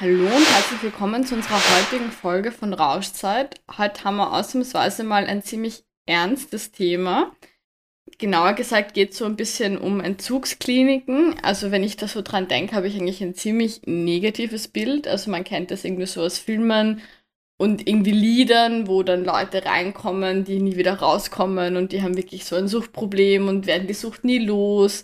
Hallo 0.00 0.26
und 0.26 0.54
herzlich 0.54 0.80
willkommen 0.84 1.26
zu 1.26 1.34
unserer 1.34 1.56
heutigen 1.56 2.12
Folge 2.12 2.52
von 2.52 2.72
Rauschzeit. 2.72 3.60
Heute 3.78 4.04
haben 4.04 4.18
wir 4.18 4.32
ausnahmsweise 4.32 5.02
mal 5.02 5.26
ein 5.26 5.42
ziemlich 5.42 5.82
ernstes 6.06 6.70
Thema. 6.70 7.32
Genauer 8.16 8.52
gesagt 8.52 8.94
geht 8.94 9.10
es 9.10 9.18
so 9.18 9.24
ein 9.24 9.34
bisschen 9.34 9.76
um 9.76 9.98
Entzugskliniken. 9.98 11.34
Also 11.42 11.72
wenn 11.72 11.82
ich 11.82 11.96
da 11.96 12.06
so 12.06 12.22
dran 12.22 12.46
denke, 12.46 12.76
habe 12.76 12.86
ich 12.86 12.94
eigentlich 12.94 13.20
ein 13.24 13.34
ziemlich 13.34 13.80
negatives 13.86 14.68
Bild. 14.68 15.08
Also 15.08 15.32
man 15.32 15.42
kennt 15.42 15.72
das 15.72 15.84
irgendwie 15.84 16.06
so 16.06 16.22
aus 16.22 16.38
Filmen 16.38 17.00
und 17.56 17.88
irgendwie 17.88 18.12
Liedern, 18.12 18.86
wo 18.86 19.02
dann 19.02 19.24
Leute 19.24 19.64
reinkommen, 19.64 20.44
die 20.44 20.60
nie 20.60 20.76
wieder 20.76 20.94
rauskommen 20.94 21.76
und 21.76 21.90
die 21.90 22.02
haben 22.02 22.16
wirklich 22.16 22.44
so 22.44 22.54
ein 22.54 22.68
Suchtproblem 22.68 23.48
und 23.48 23.66
werden 23.66 23.88
die 23.88 23.94
Sucht 23.94 24.22
nie 24.22 24.38
los. 24.38 25.02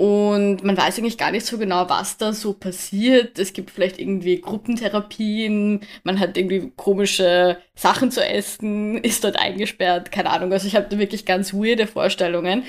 Und 0.00 0.64
man 0.64 0.78
weiß 0.78 0.98
eigentlich 0.98 1.18
gar 1.18 1.30
nicht 1.30 1.44
so 1.44 1.58
genau, 1.58 1.90
was 1.90 2.16
da 2.16 2.32
so 2.32 2.54
passiert. 2.54 3.38
Es 3.38 3.52
gibt 3.52 3.70
vielleicht 3.70 3.98
irgendwie 3.98 4.40
Gruppentherapien, 4.40 5.80
man 6.04 6.18
hat 6.18 6.38
irgendwie 6.38 6.72
komische 6.74 7.58
Sachen 7.74 8.10
zu 8.10 8.24
essen, 8.24 8.96
ist 9.04 9.24
dort 9.24 9.38
eingesperrt, 9.38 10.10
keine 10.10 10.30
Ahnung. 10.30 10.54
Also 10.54 10.66
ich 10.66 10.74
habe 10.74 10.86
da 10.88 10.98
wirklich 10.98 11.26
ganz 11.26 11.52
weirde 11.52 11.86
Vorstellungen. 11.86 12.62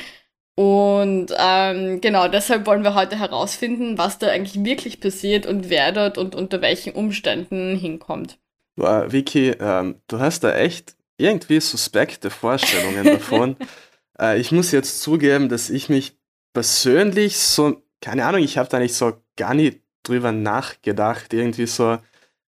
Und 0.55 1.27
ähm, 1.37 2.01
genau, 2.01 2.27
deshalb 2.27 2.65
wollen 2.67 2.83
wir 2.83 2.95
heute 2.95 3.17
herausfinden, 3.17 3.97
was 3.97 4.19
da 4.19 4.27
eigentlich 4.27 4.65
wirklich 4.65 4.99
passiert 4.99 5.45
und 5.45 5.69
wer 5.69 5.93
dort 5.93 6.17
und 6.17 6.35
unter 6.35 6.61
welchen 6.61 6.91
Umständen 6.91 7.77
hinkommt. 7.77 8.39
Wow, 8.75 9.09
Vicky, 9.09 9.51
ähm, 9.51 10.01
du 10.09 10.19
hast 10.19 10.43
da 10.43 10.53
echt 10.53 10.97
irgendwie 11.15 11.61
suspekte 11.61 12.29
Vorstellungen 12.29 13.05
davon. 13.05 13.55
äh, 14.19 14.37
ich 14.37 14.51
muss 14.51 14.73
jetzt 14.73 15.01
zugeben, 15.01 15.47
dass 15.47 15.69
ich 15.69 15.87
mich 15.87 16.17
persönlich 16.53 17.37
so, 17.37 17.81
keine 18.01 18.25
Ahnung, 18.25 18.41
ich 18.43 18.57
habe 18.57 18.69
da 18.69 18.79
nicht 18.79 18.95
so 18.95 19.13
gar 19.35 19.53
nicht 19.53 19.81
drüber 20.03 20.31
nachgedacht. 20.31 21.33
Irgendwie 21.33 21.67
so, 21.67 21.97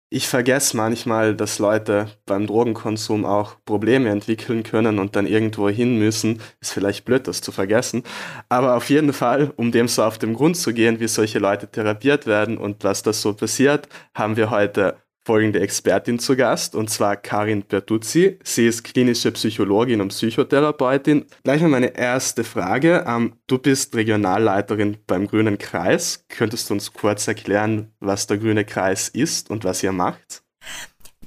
ich 0.10 0.28
vergesse 0.28 0.78
manchmal, 0.78 1.36
dass 1.36 1.60
Leute 1.60 2.08
beim 2.26 2.48
Drogenkonsum 2.48 3.26
auch 3.26 3.58
Probleme 3.66 4.10
entwickeln 4.10 4.64
können 4.64 5.00
und 5.00 5.16
dann 5.16 5.28
irgendwo 5.28 5.70
hin 5.70 5.98
müssen. 5.98 6.42
Ist 6.62 6.72
vielleicht 6.74 7.06
blöd, 7.06 7.28
das 7.28 7.42
zu 7.42 7.52
vergessen. 7.52 8.04
Aber 8.50 8.76
auf 8.76 8.90
jeden 8.90 9.14
Fall, 9.14 9.52
um 9.58 9.72
dem 9.72 9.88
so 9.88 10.04
auf 10.04 10.18
den 10.18 10.34
Grund 10.34 10.58
zu 10.58 10.74
gehen, 10.74 11.00
wie 11.00 11.08
solche 11.08 11.40
Leute 11.40 11.70
therapiert 11.70 12.26
werden 12.26 12.58
und 12.58 12.84
was 12.84 13.04
das 13.04 13.22
so 13.22 13.34
passiert, 13.34 13.90
haben 14.14 14.38
wir 14.38 14.50
heute 14.50 14.98
folgende 15.28 15.60
Expertin 15.60 16.20
zu 16.20 16.38
Gast, 16.38 16.74
und 16.74 16.90
zwar 16.90 17.18
Karin 17.18 17.62
Bertuzzi. 17.64 18.40
Sie 18.46 18.66
ist 18.66 18.86
klinische 18.86 19.30
Psychologin 19.34 20.00
und 20.00 20.08
Psychotherapeutin. 20.08 21.26
Gleich 21.44 21.62
mal 21.62 21.68
meine 21.68 21.98
erste 21.98 22.46
Frage. 22.46 23.04
Ähm, 23.06 23.34
du 23.46 23.58
bist 23.58 23.94
Regionalleiterin 23.94 25.00
beim 25.06 25.28
Grünen 25.28 25.58
Kreis. 25.58 26.24
Könntest 26.30 26.70
du 26.70 26.76
uns 26.76 26.94
kurz 26.94 27.28
erklären, 27.28 27.92
was 28.00 28.28
der 28.28 28.38
Grüne 28.38 28.64
Kreis 28.64 29.10
ist 29.10 29.50
und 29.50 29.66
was 29.66 29.84
ihr 29.84 29.92
macht? 29.92 30.44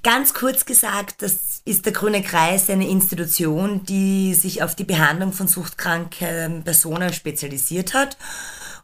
Ganz 0.03 0.33
kurz 0.33 0.65
gesagt, 0.65 1.21
das 1.21 1.61
ist 1.67 1.85
der 1.85 1.93
Grüne 1.93 2.23
Kreis 2.23 2.71
eine 2.71 2.89
Institution, 2.89 3.85
die 3.85 4.33
sich 4.33 4.63
auf 4.63 4.75
die 4.75 4.85
Behandlung 4.85 5.35
von 5.35 5.47
suchtkranken 5.47 6.65
Personen 6.65 7.13
spezialisiert 7.13 7.93
hat. 7.93 8.17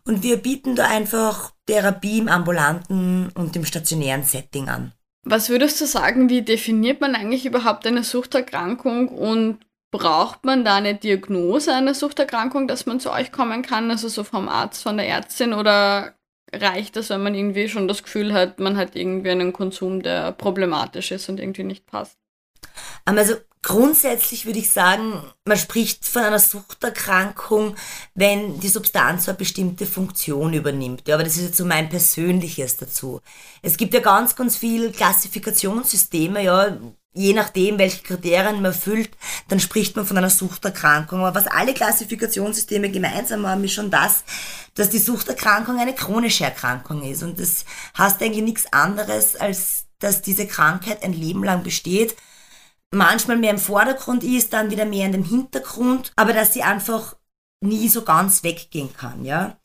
Und 0.04 0.22
wir 0.22 0.36
bieten 0.36 0.76
da 0.76 0.86
einfach 0.86 1.52
Therapie 1.66 2.18
im 2.18 2.28
ambulanten 2.28 3.30
und 3.30 3.56
im 3.56 3.64
stationären 3.64 4.22
Setting 4.22 4.68
an. 4.68 4.92
Was 5.28 5.48
würdest 5.48 5.80
du 5.80 5.86
sagen, 5.86 6.28
wie 6.28 6.42
definiert 6.42 7.00
man 7.00 7.16
eigentlich 7.16 7.46
überhaupt 7.46 7.84
eine 7.84 8.04
Suchterkrankung 8.04 9.08
und 9.08 9.58
braucht 9.90 10.44
man 10.44 10.64
da 10.64 10.76
eine 10.76 10.94
Diagnose 10.94 11.74
einer 11.74 11.94
Suchterkrankung, 11.94 12.68
dass 12.68 12.86
man 12.86 13.00
zu 13.00 13.10
euch 13.10 13.32
kommen 13.32 13.62
kann, 13.62 13.90
also 13.90 14.06
so 14.06 14.22
vom 14.22 14.48
Arzt, 14.48 14.84
von 14.84 14.98
der 14.98 15.08
Ärztin 15.08 15.52
oder 15.52 16.14
reicht 16.54 16.94
das, 16.94 17.10
wenn 17.10 17.24
man 17.24 17.34
irgendwie 17.34 17.68
schon 17.68 17.88
das 17.88 18.04
Gefühl 18.04 18.32
hat, 18.32 18.60
man 18.60 18.76
hat 18.76 18.94
irgendwie 18.94 19.30
einen 19.30 19.52
Konsum, 19.52 20.00
der 20.00 20.30
problematisch 20.30 21.10
ist 21.10 21.28
und 21.28 21.40
irgendwie 21.40 21.64
nicht 21.64 21.86
passt? 21.86 22.20
Ähm, 23.04 23.18
also 23.18 23.34
grundsätzlich 23.66 24.46
würde 24.46 24.60
ich 24.60 24.70
sagen, 24.70 25.20
man 25.44 25.58
spricht 25.58 26.06
von 26.06 26.22
einer 26.22 26.38
Suchterkrankung, 26.38 27.74
wenn 28.14 28.60
die 28.60 28.68
Substanz 28.68 29.28
eine 29.28 29.36
bestimmte 29.36 29.86
Funktion 29.86 30.52
übernimmt. 30.52 31.08
Ja, 31.08 31.16
aber 31.16 31.24
das 31.24 31.36
ist 31.36 31.42
jetzt 31.42 31.56
so 31.56 31.64
mein 31.64 31.88
persönliches 31.88 32.76
dazu. 32.76 33.20
Es 33.62 33.76
gibt 33.76 33.92
ja 33.92 33.98
ganz, 33.98 34.36
ganz 34.36 34.56
viele 34.56 34.92
Klassifikationssysteme, 34.92 36.44
ja, 36.44 36.76
je 37.12 37.32
nachdem, 37.32 37.78
welche 37.78 38.04
Kriterien 38.04 38.54
man 38.54 38.66
erfüllt, 38.66 39.10
dann 39.48 39.58
spricht 39.58 39.96
man 39.96 40.06
von 40.06 40.16
einer 40.16 40.30
Suchterkrankung. 40.30 41.24
Aber 41.24 41.34
was 41.34 41.48
alle 41.48 41.74
Klassifikationssysteme 41.74 42.88
gemeinsam 42.92 43.48
haben, 43.48 43.64
ist 43.64 43.72
schon 43.72 43.90
das, 43.90 44.22
dass 44.74 44.90
die 44.90 44.98
Suchterkrankung 44.98 45.80
eine 45.80 45.94
chronische 45.94 46.44
Erkrankung 46.44 47.02
ist. 47.02 47.24
Und 47.24 47.40
das 47.40 47.64
heißt 47.98 48.22
eigentlich 48.22 48.44
nichts 48.44 48.72
anderes, 48.72 49.34
als 49.34 49.86
dass 49.98 50.22
diese 50.22 50.46
Krankheit 50.46 51.02
ein 51.02 51.14
Leben 51.14 51.42
lang 51.42 51.64
besteht 51.64 52.14
manchmal 52.92 53.36
mehr 53.36 53.50
im 53.50 53.58
Vordergrund 53.58 54.24
ist, 54.24 54.52
dann 54.52 54.70
wieder 54.70 54.84
mehr 54.84 55.06
in 55.06 55.12
dem 55.12 55.24
Hintergrund, 55.24 56.12
aber 56.16 56.32
dass 56.32 56.52
sie 56.52 56.62
einfach 56.62 57.16
nie 57.60 57.88
so 57.88 58.02
ganz 58.02 58.42
weggehen 58.42 58.92
kann, 58.96 59.24
ja. 59.24 59.56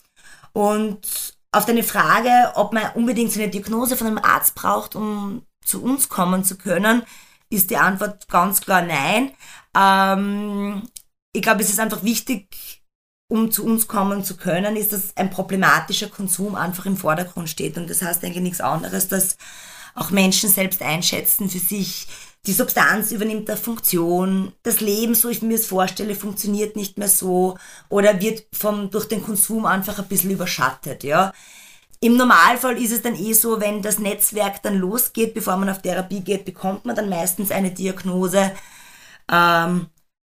Und 0.53 1.35
auf 1.51 1.65
deine 1.65 1.83
Frage, 1.83 2.53
ob 2.55 2.73
man 2.73 2.91
unbedingt 2.93 3.31
so 3.31 3.39
eine 3.39 3.51
Diagnose 3.51 3.97
von 3.97 4.07
einem 4.07 4.17
Arzt 4.17 4.55
braucht, 4.55 4.95
um 4.95 5.45
zu 5.63 5.83
uns 5.83 6.09
kommen 6.09 6.43
zu 6.43 6.57
können, 6.57 7.03
ist 7.49 7.69
die 7.69 7.77
Antwort 7.77 8.27
ganz 8.29 8.61
klar 8.61 8.81
nein. 8.81 9.31
Ähm, 9.75 10.87
ich 11.33 11.41
glaube, 11.41 11.61
es 11.61 11.69
ist 11.69 11.79
einfach 11.79 12.03
wichtig, 12.03 12.81
um 13.29 13.51
zu 13.51 13.65
uns 13.65 13.87
kommen 13.87 14.23
zu 14.23 14.35
können, 14.35 14.75
ist, 14.75 14.91
dass 14.93 15.15
ein 15.15 15.29
problematischer 15.29 16.09
Konsum 16.09 16.55
einfach 16.55 16.85
im 16.85 16.97
Vordergrund 16.97 17.49
steht. 17.49 17.77
Und 17.77 17.89
das 17.89 18.01
heißt 18.01 18.23
eigentlich 18.23 18.43
nichts 18.43 18.61
anderes, 18.61 19.07
dass 19.07 19.37
auch 19.95 20.11
Menschen 20.11 20.49
selbst 20.49 20.81
einschätzen 20.81 21.49
für 21.49 21.59
sich, 21.59 22.07
die 22.47 22.53
Substanz 22.53 23.11
übernimmt 23.11 23.49
eine 23.49 23.57
Funktion, 23.57 24.53
das 24.63 24.79
Leben, 24.79 25.13
so 25.13 25.29
ich 25.29 25.41
mir 25.41 25.55
es 25.55 25.67
vorstelle, 25.67 26.15
funktioniert 26.15 26.75
nicht 26.75 26.97
mehr 26.97 27.07
so 27.07 27.57
oder 27.89 28.19
wird 28.19 28.45
vom, 28.51 28.89
durch 28.89 29.07
den 29.07 29.23
Konsum 29.23 29.65
einfach 29.65 29.99
ein 29.99 30.07
bisschen 30.07 30.31
überschattet, 30.31 31.03
ja. 31.03 31.33
Im 32.03 32.17
Normalfall 32.17 32.81
ist 32.81 32.91
es 32.91 33.03
dann 33.03 33.15
eh 33.15 33.33
so, 33.33 33.61
wenn 33.61 33.83
das 33.83 33.99
Netzwerk 33.99 34.63
dann 34.63 34.79
losgeht, 34.79 35.35
bevor 35.35 35.55
man 35.57 35.69
auf 35.69 35.83
Therapie 35.83 36.21
geht, 36.21 36.45
bekommt 36.45 36.83
man 36.83 36.95
dann 36.95 37.09
meistens 37.09 37.51
eine 37.51 37.69
Diagnose, 37.69 38.51
ähm, 39.31 39.87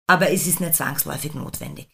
aber 0.07 0.31
es 0.31 0.47
ist 0.47 0.61
nicht 0.61 0.73
zwangsläufig 0.73 1.35
notwendig. 1.35 1.87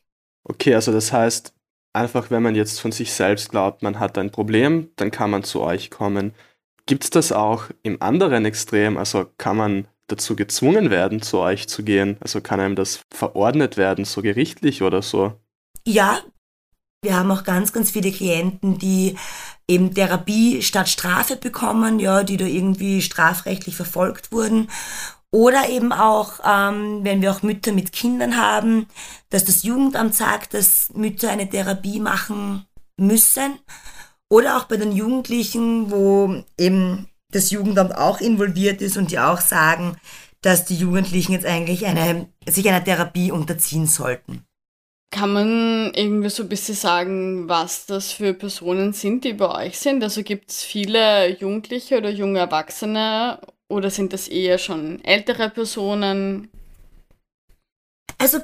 Okay, 0.45 0.75
also 0.75 0.93
das 0.93 1.11
heißt, 1.11 1.53
einfach 1.91 2.31
wenn 2.31 2.41
man 2.41 2.55
jetzt 2.55 2.79
von 2.79 2.93
sich 2.93 3.11
selbst 3.11 3.49
glaubt, 3.49 3.83
man 3.83 3.99
hat 3.99 4.17
ein 4.17 4.31
Problem, 4.31 4.91
dann 4.95 5.11
kann 5.11 5.29
man 5.29 5.43
zu 5.43 5.61
euch 5.61 5.91
kommen. 5.91 6.33
Gibt 6.85 7.03
es 7.03 7.09
das 7.09 7.33
auch 7.33 7.65
im 7.83 8.01
anderen 8.01 8.45
Extrem? 8.45 8.95
Also 8.95 9.25
kann 9.37 9.57
man 9.57 9.87
dazu 10.07 10.35
gezwungen 10.35 10.89
werden, 10.89 11.21
zu 11.21 11.39
euch 11.39 11.67
zu 11.67 11.83
gehen? 11.83 12.17
Also 12.19 12.41
kann 12.41 12.59
einem 12.59 12.75
das 12.75 13.01
verordnet 13.11 13.77
werden, 13.77 14.05
so 14.05 14.21
gerichtlich 14.21 14.81
oder 14.81 15.01
so? 15.01 15.33
Ja, 15.85 16.19
wir 17.01 17.15
haben 17.15 17.31
auch 17.31 17.43
ganz, 17.43 17.71
ganz 17.71 17.91
viele 17.91 18.11
Klienten, 18.11 18.77
die 18.79 19.15
eben 19.67 19.93
Therapie 19.93 20.61
statt 20.61 20.89
Strafe 20.89 21.35
bekommen, 21.35 21.99
ja, 21.99 22.23
die 22.23 22.37
da 22.37 22.45
irgendwie 22.45 23.01
strafrechtlich 23.01 23.75
verfolgt 23.75 24.31
wurden. 24.31 24.69
Oder 25.31 25.69
eben 25.69 25.91
auch, 25.91 26.39
ähm, 26.45 27.03
wenn 27.03 27.21
wir 27.21 27.31
auch 27.31 27.43
Mütter 27.43 27.73
mit 27.73 27.91
Kindern 27.91 28.37
haben, 28.37 28.87
dass 29.29 29.43
das 29.43 29.63
Jugendamt 29.63 30.15
sagt, 30.15 30.53
dass 30.53 30.89
Mütter 30.93 31.29
eine 31.29 31.49
Therapie 31.49 31.99
machen 31.99 32.65
müssen. 32.97 33.59
Oder 34.29 34.57
auch 34.57 34.63
bei 34.65 34.77
den 34.77 34.91
Jugendlichen, 34.91 35.91
wo 35.91 36.43
eben 36.57 37.09
das 37.31 37.51
Jugendamt 37.51 37.95
auch 37.95 38.21
involviert 38.21 38.81
ist 38.81 38.97
und 38.97 39.11
die 39.11 39.19
auch 39.19 39.41
sagen, 39.41 39.97
dass 40.41 40.65
die 40.65 40.75
Jugendlichen 40.75 41.33
jetzt 41.33 41.45
eigentlich 41.45 41.85
eine, 41.85 42.27
sich 42.47 42.67
einer 42.69 42.83
Therapie 42.83 43.31
unterziehen 43.31 43.87
sollten. 43.87 44.45
Kann 45.11 45.33
man 45.33 45.93
irgendwie 45.93 46.29
so 46.29 46.43
ein 46.43 46.49
bisschen 46.49 46.75
sagen, 46.75 47.47
was 47.47 47.85
das 47.85 48.11
für 48.11 48.33
Personen 48.33 48.93
sind, 48.93 49.23
die 49.23 49.33
bei 49.33 49.67
euch 49.67 49.79
sind? 49.79 50.03
Also 50.03 50.23
gibt 50.23 50.51
es 50.51 50.63
viele 50.63 51.29
Jugendliche 51.39 51.97
oder 51.97 52.09
junge 52.09 52.39
Erwachsene 52.39 53.39
oder 53.69 53.89
sind 53.89 54.13
das 54.13 54.27
eher 54.27 54.57
schon 54.57 55.03
ältere 55.03 55.49
Personen? 55.49 56.49
Also 58.17 58.39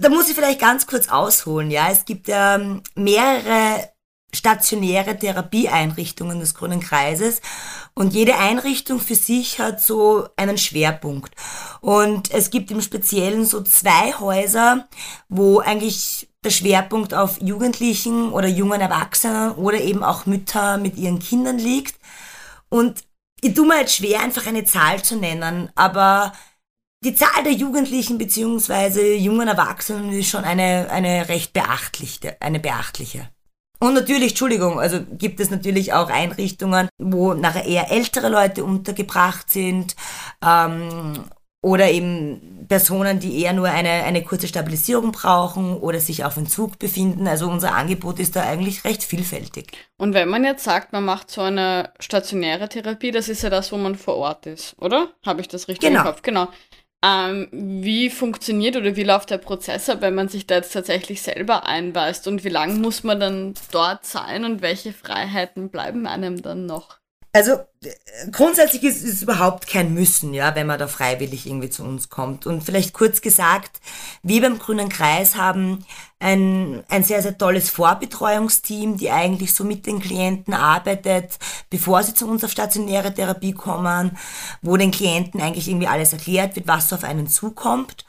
da 0.00 0.08
muss 0.08 0.28
ich 0.28 0.34
vielleicht 0.34 0.60
ganz 0.60 0.86
kurz 0.86 1.08
ausholen, 1.08 1.70
ja. 1.70 1.90
Es 1.90 2.04
gibt 2.04 2.26
ähm, 2.28 2.82
mehrere 2.94 3.91
stationäre 4.34 5.18
Therapieeinrichtungen 5.18 6.40
des 6.40 6.54
Grünen 6.54 6.80
Kreises 6.80 7.40
und 7.94 8.14
jede 8.14 8.36
Einrichtung 8.36 8.98
für 8.98 9.14
sich 9.14 9.58
hat 9.58 9.82
so 9.82 10.26
einen 10.36 10.58
Schwerpunkt. 10.58 11.34
Und 11.80 12.32
es 12.32 12.50
gibt 12.50 12.70
im 12.70 12.80
Speziellen 12.80 13.44
so 13.44 13.62
zwei 13.62 14.14
Häuser, 14.18 14.88
wo 15.28 15.60
eigentlich 15.60 16.28
der 16.44 16.50
Schwerpunkt 16.50 17.14
auf 17.14 17.40
Jugendlichen 17.40 18.32
oder 18.32 18.48
jungen 18.48 18.80
Erwachsenen 18.80 19.52
oder 19.52 19.80
eben 19.80 20.02
auch 20.02 20.26
Mütter 20.26 20.78
mit 20.78 20.96
ihren 20.96 21.18
Kindern 21.18 21.58
liegt. 21.58 21.96
Und 22.68 23.04
ich 23.40 23.54
tue 23.54 23.66
mir 23.66 23.80
jetzt 23.80 23.96
schwer, 23.96 24.20
einfach 24.20 24.46
eine 24.46 24.64
Zahl 24.64 25.02
zu 25.02 25.16
nennen, 25.16 25.70
aber 25.74 26.32
die 27.04 27.14
Zahl 27.14 27.42
der 27.44 27.52
Jugendlichen 27.52 28.16
beziehungsweise 28.16 29.14
jungen 29.14 29.48
Erwachsenen 29.48 30.12
ist 30.12 30.30
schon 30.30 30.44
eine, 30.44 30.88
eine 30.90 31.28
recht 31.28 31.52
beachtliche, 31.52 32.40
eine 32.40 32.60
beachtliche. 32.60 33.28
Und 33.82 33.94
natürlich, 33.94 34.28
Entschuldigung, 34.28 34.78
also 34.78 35.00
gibt 35.10 35.40
es 35.40 35.50
natürlich 35.50 35.92
auch 35.92 36.08
Einrichtungen, 36.08 36.88
wo 36.98 37.34
nachher 37.34 37.64
eher 37.64 37.90
ältere 37.90 38.28
Leute 38.28 38.62
untergebracht 38.62 39.50
sind 39.50 39.96
ähm, 40.40 41.24
oder 41.62 41.90
eben 41.90 42.64
Personen, 42.68 43.18
die 43.18 43.40
eher 43.40 43.52
nur 43.52 43.68
eine, 43.68 43.90
eine 44.04 44.22
kurze 44.22 44.46
Stabilisierung 44.46 45.10
brauchen 45.10 45.76
oder 45.78 45.98
sich 45.98 46.24
auf 46.24 46.36
Entzug 46.36 46.78
befinden. 46.78 47.26
Also 47.26 47.50
unser 47.50 47.74
Angebot 47.74 48.20
ist 48.20 48.36
da 48.36 48.42
eigentlich 48.44 48.84
recht 48.84 49.02
vielfältig. 49.02 49.72
Und 49.96 50.14
wenn 50.14 50.28
man 50.28 50.44
jetzt 50.44 50.62
sagt, 50.62 50.92
man 50.92 51.04
macht 51.04 51.32
so 51.32 51.40
eine 51.40 51.90
stationäre 51.98 52.68
Therapie, 52.68 53.10
das 53.10 53.28
ist 53.28 53.42
ja 53.42 53.50
das, 53.50 53.72
wo 53.72 53.78
man 53.78 53.96
vor 53.96 54.14
Ort 54.14 54.46
ist, 54.46 54.76
oder? 54.78 55.08
Habe 55.26 55.40
ich 55.40 55.48
das 55.48 55.66
richtig 55.66 55.88
genau. 55.88 56.02
im 56.02 56.06
Kopf? 56.06 56.22
Genau. 56.22 56.46
Ähm, 57.04 57.48
wie 57.52 58.10
funktioniert 58.10 58.76
oder 58.76 58.94
wie 58.94 59.02
läuft 59.02 59.30
der 59.30 59.38
Prozess 59.38 59.88
ab, 59.90 60.02
wenn 60.02 60.14
man 60.14 60.28
sich 60.28 60.46
da 60.46 60.56
jetzt 60.56 60.72
tatsächlich 60.72 61.20
selber 61.20 61.66
einweist 61.66 62.28
und 62.28 62.44
wie 62.44 62.48
lange 62.48 62.74
muss 62.74 63.02
man 63.02 63.18
dann 63.18 63.54
dort 63.72 64.06
sein 64.06 64.44
und 64.44 64.62
welche 64.62 64.92
Freiheiten 64.92 65.68
bleiben 65.68 66.06
einem 66.06 66.42
dann 66.42 66.66
noch? 66.66 67.01
Also 67.34 67.60
grundsätzlich 68.30 68.82
ist 68.82 69.02
es 69.02 69.22
überhaupt 69.22 69.66
kein 69.66 69.94
Müssen, 69.94 70.34
ja, 70.34 70.54
wenn 70.54 70.66
man 70.66 70.78
da 70.78 70.86
freiwillig 70.86 71.46
irgendwie 71.46 71.70
zu 71.70 71.82
uns 71.82 72.10
kommt. 72.10 72.46
Und 72.46 72.62
vielleicht 72.62 72.92
kurz 72.92 73.22
gesagt, 73.22 73.80
wir 74.22 74.42
beim 74.42 74.58
Grünen 74.58 74.90
Kreis 74.90 75.36
haben 75.36 75.82
ein, 76.18 76.84
ein 76.90 77.04
sehr, 77.04 77.22
sehr 77.22 77.38
tolles 77.38 77.70
Vorbetreuungsteam, 77.70 78.98
die 78.98 79.10
eigentlich 79.10 79.54
so 79.54 79.64
mit 79.64 79.86
den 79.86 79.98
Klienten 79.98 80.52
arbeitet, 80.52 81.38
bevor 81.70 82.02
sie 82.02 82.12
zu 82.12 82.28
uns 82.28 82.44
auf 82.44 82.50
stationäre 82.50 83.14
Therapie 83.14 83.54
kommen, 83.54 84.18
wo 84.60 84.76
den 84.76 84.90
Klienten 84.90 85.40
eigentlich 85.40 85.68
irgendwie 85.68 85.88
alles 85.88 86.12
erklärt 86.12 86.54
wird, 86.54 86.68
was 86.68 86.92
auf 86.92 87.02
einen 87.02 87.28
zukommt. 87.28 88.04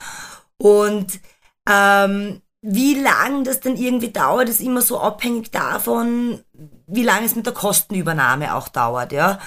Und 0.58 1.18
ähm, 1.66 2.42
wie 2.66 2.94
lang 2.94 3.44
das 3.44 3.60
dann 3.60 3.76
irgendwie 3.76 4.10
dauert, 4.10 4.48
ist 4.48 4.60
immer 4.60 4.80
so 4.80 4.98
abhängig 4.98 5.50
davon, 5.50 6.42
wie 6.86 7.02
lange 7.02 7.26
es 7.26 7.36
mit 7.36 7.46
der 7.46 7.52
Kostenübernahme 7.52 8.54
auch 8.54 8.68
dauert, 8.68 9.12
ja. 9.12 9.38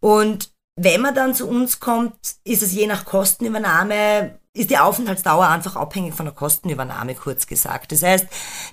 Und 0.00 0.50
wenn 0.76 1.00
man 1.00 1.14
dann 1.14 1.34
zu 1.34 1.48
uns 1.48 1.80
kommt, 1.80 2.14
ist 2.44 2.62
es 2.62 2.72
je 2.72 2.86
nach 2.86 3.04
Kostenübernahme, 3.04 4.38
ist 4.54 4.70
die 4.70 4.78
Aufenthaltsdauer 4.78 5.48
einfach 5.48 5.76
abhängig 5.76 6.14
von 6.14 6.26
der 6.26 6.34
Kostenübernahme, 6.34 7.14
kurz 7.14 7.46
gesagt. 7.46 7.92
Das 7.92 8.02
heißt, 8.02 8.26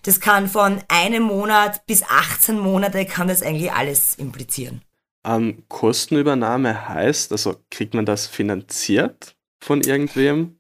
das 0.04 0.20
kann 0.20 0.48
von 0.48 0.82
einem 0.88 1.24
Monat 1.24 1.86
bis 1.86 2.04
18 2.04 2.60
Monate 2.60 3.06
kann 3.06 3.28
das 3.28 3.42
eigentlich 3.42 3.72
alles 3.72 4.16
implizieren. 4.16 4.82
Ähm, 5.26 5.64
Kostenübernahme 5.68 6.88
heißt, 6.88 7.32
also 7.32 7.56
kriegt 7.72 7.94
man 7.94 8.06
das 8.06 8.28
finanziert 8.28 9.36
von 9.60 9.82
irgendwem? 9.82 10.60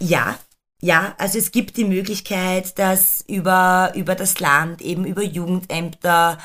Ja, 0.00 0.38
ja, 0.80 1.14
also 1.18 1.38
es 1.38 1.50
gibt 1.50 1.76
die 1.76 1.84
Möglichkeit, 1.84 2.78
das 2.78 3.24
über, 3.26 3.92
über 3.96 4.14
das 4.14 4.38
Land, 4.38 4.80
eben 4.80 5.04
über 5.04 5.22
Jugendämter 5.22 6.38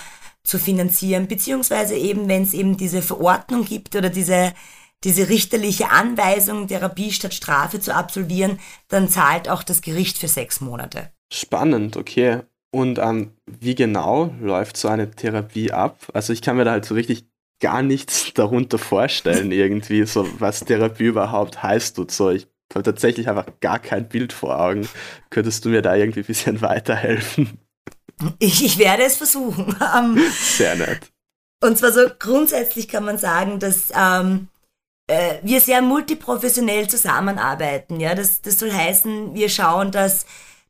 zu 0.44 0.60
finanzieren, 0.60 1.28
beziehungsweise 1.28 1.96
eben, 1.96 2.28
wenn 2.28 2.44
es 2.44 2.54
eben 2.54 2.76
diese 2.76 3.02
Verordnung 3.02 3.64
gibt 3.64 3.96
oder 3.96 4.10
diese, 4.10 4.54
diese 5.04 5.30
richterliche 5.30 5.92
Anweisung, 5.92 6.68
Therapie 6.68 7.12
statt 7.12 7.34
Strafe 7.34 7.80
zu 7.80 7.94
absolvieren, 7.96 8.60
dann 8.88 9.08
zahlt 9.08 9.50
auch 9.50 9.64
das 9.64 9.82
Gericht 9.82 10.18
für 10.18 10.28
sechs 10.28 10.62
Monate. 10.62 11.12
Spannend, 11.32 11.96
okay. 11.96 12.42
Und 12.72 12.98
ähm, 12.98 13.34
wie 13.46 13.76
genau 13.76 14.34
läuft 14.42 14.78
so 14.78 14.88
eine 14.88 15.12
Therapie 15.12 15.72
ab? 15.72 16.08
Also 16.14 16.34
ich 16.34 16.42
kann 16.42 16.58
mir 16.58 16.66
da 16.66 16.72
halt 16.72 16.86
so 16.86 16.96
richtig 16.96 17.26
gar 17.60 17.84
nichts 17.84 18.32
darunter 18.36 18.80
vorstellen, 18.80 19.52
irgendwie, 19.52 20.06
so 20.06 20.28
was 20.40 20.62
Therapie 20.62 21.06
überhaupt 21.06 21.62
heißt 21.62 22.00
und 22.00 22.12
so. 22.12 22.32
Ich 22.32 22.48
habe 22.76 22.84
tatsächlich 22.84 23.28
einfach 23.30 23.48
gar 23.60 23.80
kein 23.80 24.08
Bild 24.08 24.34
vor 24.34 24.60
Augen. 24.60 24.88
Könntest 25.30 25.66
du 25.66 25.70
mir 25.70 25.82
da 25.82 25.96
irgendwie 25.96 26.22
ein 26.22 26.26
bisschen 26.26 26.62
weiterhelfen? 26.62 27.60
Ich, 28.40 28.64
ich 28.64 28.78
werde 28.78 29.04
es 29.04 29.18
versuchen. 29.18 29.76
Ähm, 29.98 30.20
sehr 30.40 30.76
nett. 30.76 31.12
Und 31.62 31.78
zwar 31.78 31.92
so 31.92 32.02
grundsätzlich 32.20 32.88
kann 32.88 33.06
man 33.06 33.18
sagen, 33.18 33.60
dass 33.60 33.92
ähm, 33.96 34.48
äh, 35.08 35.36
wir 35.44 35.62
sehr 35.62 35.82
multiprofessionell 35.82 36.90
zusammenarbeiten. 36.90 38.00
Ja, 38.00 38.16
das, 38.16 38.42
das 38.42 38.60
soll 38.60 38.72
heißen, 38.72 39.34
wir 39.34 39.50
schauen, 39.50 39.92
dass 39.92 40.26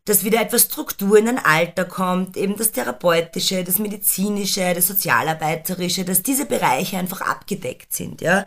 dass 0.06 0.24
wieder 0.24 0.42
etwas 0.42 0.64
Struktur 0.64 1.18
in 1.18 1.30
ein 1.30 1.40
Alter 1.40 1.86
kommt, 1.86 2.36
eben 2.36 2.58
das 2.58 2.72
Therapeutische, 2.72 3.64
das 3.64 3.80
Medizinische, 3.80 4.74
das 4.74 4.88
Sozialarbeiterische, 4.88 6.04
dass 6.04 6.24
diese 6.24 6.46
Bereiche 6.46 6.98
einfach 6.98 7.22
abgedeckt 7.22 7.94
sind, 7.94 8.22
ja. 8.22 8.46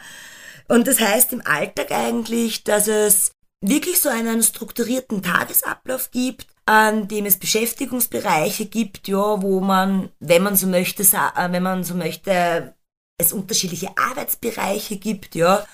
Und 0.69 0.87
das 0.87 1.01
heißt 1.01 1.33
im 1.33 1.47
Alltag 1.47 1.93
eigentlich, 1.93 2.65
dass 2.65 2.89
es 2.89 3.33
wirklich 3.61 4.01
so 4.01 4.09
einen 4.09 4.43
strukturierten 4.43 5.23
Tagesablauf 5.23 6.11
gibt, 6.11 6.47
an 6.67 7.09
dem 7.09 7.27
es 7.27 7.39
Beschäftigungsbereiche 7.39 8.67
gibt, 8.67 9.09
ja, 9.09 9.41
wo 9.43 9.61
man, 9.61 10.11
wenn 10.21 10.43
man 10.43 10.57
so 10.57 10.67
möchte, 10.67 11.03
äh, 11.03 11.53
wenn 11.53 11.63
man 11.63 11.85
so 11.85 11.95
möchte, 11.95 12.75
es 13.19 13.33
unterschiedliche 13.33 13.97
Arbeitsbereiche 13.97 14.97
gibt, 14.97 15.35
ja, 15.35 15.65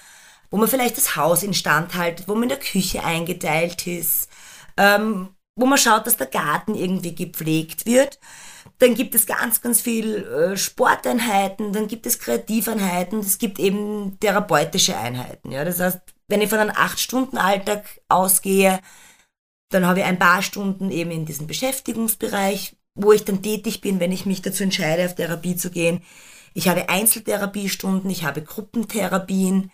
wo 0.50 0.58
man 0.58 0.69
vielleicht 0.69 0.96
das 0.96 1.17
Haus 1.17 1.43
instand 1.43 1.94
haltet, 1.94 2.29
wo 2.29 2.34
man 2.34 2.44
in 2.44 2.49
der 2.50 2.58
Küche 2.58 3.02
eingeteilt 3.02 3.87
ist, 3.87 4.28
ähm, 4.76 5.31
wo 5.56 5.67
man 5.67 5.78
schaut, 5.78 6.06
dass 6.06 6.17
der 6.17 6.26
Garten 6.26 6.75
irgendwie 6.75 7.14
gepflegt 7.14 7.87
wird. 7.87 8.19
Dann 8.78 8.94
gibt 8.94 9.14
es 9.14 9.26
ganz, 9.26 9.61
ganz 9.61 9.81
viel 9.81 10.25
äh, 10.25 10.56
Sporteinheiten, 10.56 11.73
dann 11.73 11.88
gibt 11.88 12.06
es 12.06 12.19
Kreativeinheiten, 12.19 13.20
es 13.20 13.38
gibt 13.38 13.58
eben 13.58 14.19
therapeutische 14.20 14.96
Einheiten. 14.96 15.50
Ja, 15.50 15.64
das 15.64 15.81
heißt, 15.81 16.00
wenn 16.32 16.40
ich 16.40 16.49
von 16.49 16.61
einem 16.61 16.75
8-Stunden-Alltag 16.75 17.84
ausgehe, 18.08 18.81
dann 19.69 19.87
habe 19.87 20.00
ich 20.00 20.06
ein 20.06 20.19
paar 20.19 20.40
Stunden 20.40 20.90
eben 20.90 21.11
in 21.11 21.26
diesem 21.26 21.46
Beschäftigungsbereich, 21.46 22.75
wo 22.94 23.12
ich 23.12 23.26
dann 23.26 23.43
tätig 23.43 23.82
bin, 23.82 24.00
wenn 24.00 24.12
ich 24.12 24.25
mich 24.25 24.40
dazu 24.40 24.62
entscheide, 24.62 25.05
auf 25.05 25.14
Therapie 25.14 25.56
zu 25.56 25.71
gehen. 25.71 26.02
Ich 26.54 26.68
habe 26.68 26.88
Einzeltherapiestunden, 26.88 28.09
ich 28.11 28.25
habe 28.25 28.40
Gruppentherapien. 28.40 29.71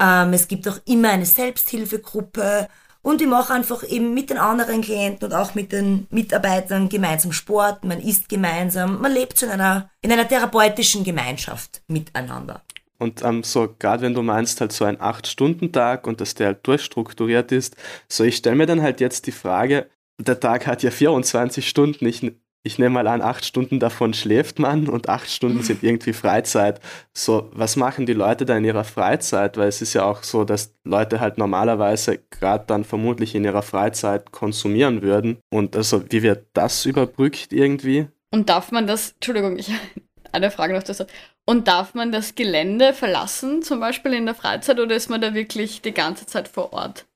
Ähm, 0.00 0.32
es 0.32 0.46
gibt 0.46 0.68
auch 0.68 0.78
immer 0.84 1.10
eine 1.10 1.26
Selbsthilfegruppe 1.26 2.68
und 3.02 3.20
ich 3.20 3.26
mache 3.26 3.52
einfach 3.52 3.82
eben 3.82 4.14
mit 4.14 4.30
den 4.30 4.38
anderen 4.38 4.82
Klienten 4.82 5.26
und 5.26 5.34
auch 5.34 5.56
mit 5.56 5.72
den 5.72 6.06
Mitarbeitern 6.10 6.88
gemeinsam 6.88 7.32
Sport, 7.32 7.82
man 7.82 8.00
isst 8.00 8.28
gemeinsam, 8.28 9.00
man 9.00 9.12
lebt 9.12 9.42
in 9.42 9.50
einer, 9.50 9.90
in 10.02 10.12
einer 10.12 10.28
therapeutischen 10.28 11.02
Gemeinschaft 11.02 11.82
miteinander. 11.88 12.62
Und 13.00 13.24
ähm, 13.24 13.42
so, 13.42 13.74
gerade 13.78 14.02
wenn 14.02 14.14
du 14.14 14.22
meinst, 14.22 14.60
halt 14.60 14.72
so 14.72 14.84
ein 14.84 14.98
8-Stunden-Tag 14.98 16.06
und 16.06 16.20
dass 16.20 16.34
der 16.34 16.48
halt 16.48 16.66
durchstrukturiert 16.66 17.50
ist, 17.50 17.76
so 18.08 18.24
ich 18.24 18.36
stelle 18.36 18.56
mir 18.56 18.66
dann 18.66 18.82
halt 18.82 19.00
jetzt 19.00 19.26
die 19.26 19.32
Frage, 19.32 19.88
der 20.18 20.38
Tag 20.38 20.66
hat 20.66 20.82
ja 20.82 20.90
24 20.90 21.66
Stunden, 21.66 22.06
ich, 22.06 22.30
ich 22.62 22.78
nehme 22.78 22.90
mal 22.90 23.06
an, 23.06 23.22
8 23.22 23.42
Stunden 23.42 23.80
davon 23.80 24.12
schläft 24.12 24.58
man 24.58 24.88
und 24.88 25.08
8 25.08 25.30
Stunden 25.30 25.62
sind 25.62 25.82
irgendwie 25.82 26.12
Freizeit. 26.12 26.80
So, 27.14 27.50
was 27.54 27.76
machen 27.76 28.04
die 28.04 28.12
Leute 28.12 28.44
da 28.44 28.56
in 28.56 28.64
ihrer 28.66 28.84
Freizeit? 28.84 29.56
Weil 29.56 29.68
es 29.68 29.80
ist 29.80 29.94
ja 29.94 30.04
auch 30.04 30.22
so, 30.22 30.44
dass 30.44 30.74
Leute 30.84 31.20
halt 31.20 31.38
normalerweise 31.38 32.18
gerade 32.30 32.64
dann 32.66 32.84
vermutlich 32.84 33.34
in 33.34 33.44
ihrer 33.44 33.62
Freizeit 33.62 34.30
konsumieren 34.30 35.00
würden. 35.00 35.38
Und 35.50 35.74
also, 35.74 36.04
wie 36.10 36.22
wird 36.22 36.48
das 36.52 36.84
überbrückt 36.84 37.54
irgendwie? 37.54 38.08
Und 38.30 38.50
darf 38.50 38.70
man 38.72 38.86
das, 38.86 39.12
Entschuldigung, 39.12 39.58
ich 39.58 39.72
eine 40.32 40.50
Frage 40.50 40.74
noch 40.74 40.82
dazu. 40.82 41.04
Und 41.50 41.66
darf 41.66 41.94
man 41.94 42.12
das 42.12 42.36
Gelände 42.36 42.94
verlassen, 42.94 43.64
zum 43.64 43.80
Beispiel 43.80 44.12
in 44.12 44.24
der 44.24 44.36
Freizeit, 44.36 44.78
oder 44.78 44.94
ist 44.94 45.10
man 45.10 45.20
da 45.20 45.34
wirklich 45.34 45.82
die 45.82 45.92
ganze 45.92 46.24
Zeit 46.24 46.46
vor 46.46 46.72
Ort? 46.72 47.06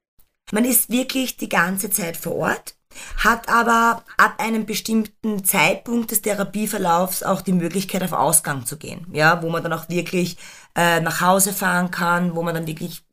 Man 0.50 0.64
ist 0.64 0.90
wirklich 0.90 1.36
die 1.36 1.48
ganze 1.48 1.88
Zeit 1.88 2.16
vor 2.16 2.34
Ort, 2.34 2.74
hat 3.22 3.48
aber 3.48 4.02
ab 4.16 4.34
einem 4.38 4.66
bestimmten 4.66 5.44
Zeitpunkt 5.44 6.10
des 6.10 6.22
Therapieverlaufs 6.22 7.22
auch 7.22 7.42
die 7.42 7.52
Möglichkeit, 7.52 8.02
auf 8.02 8.12
Ausgang 8.12 8.66
zu 8.66 8.76
gehen. 8.76 9.06
Ja, 9.12 9.40
wo 9.40 9.50
man 9.50 9.62
dann 9.62 9.72
auch 9.72 9.88
wirklich 9.88 10.36
äh, 10.74 11.00
nach 11.00 11.20
Hause 11.20 11.52
fahren 11.52 11.92
kann, 11.92 12.34
wo 12.34 12.42
man 12.42 12.56
dann 12.56 12.66
wirklich 12.66 13.04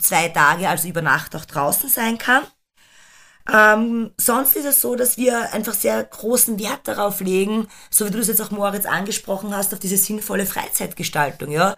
zwei 0.00 0.28
Tage, 0.30 0.68
also 0.68 0.88
über 0.88 1.02
Nacht 1.02 1.36
auch 1.36 1.44
draußen 1.44 1.88
sein 1.88 2.18
kann. 2.18 2.42
Ähm, 3.52 4.12
sonst 4.18 4.56
ist 4.56 4.64
es 4.64 4.80
so, 4.80 4.96
dass 4.96 5.18
wir 5.18 5.52
einfach 5.52 5.74
sehr 5.74 6.02
großen 6.02 6.58
Wert 6.58 6.88
darauf 6.88 7.20
legen, 7.20 7.68
so 7.90 8.06
wie 8.06 8.10
du 8.10 8.18
das 8.18 8.28
jetzt 8.28 8.40
auch 8.40 8.50
Moritz 8.50 8.86
angesprochen 8.86 9.54
hast, 9.54 9.74
auf 9.74 9.80
diese 9.80 9.98
sinnvolle 9.98 10.46
Freizeitgestaltung, 10.46 11.50
ja. 11.50 11.76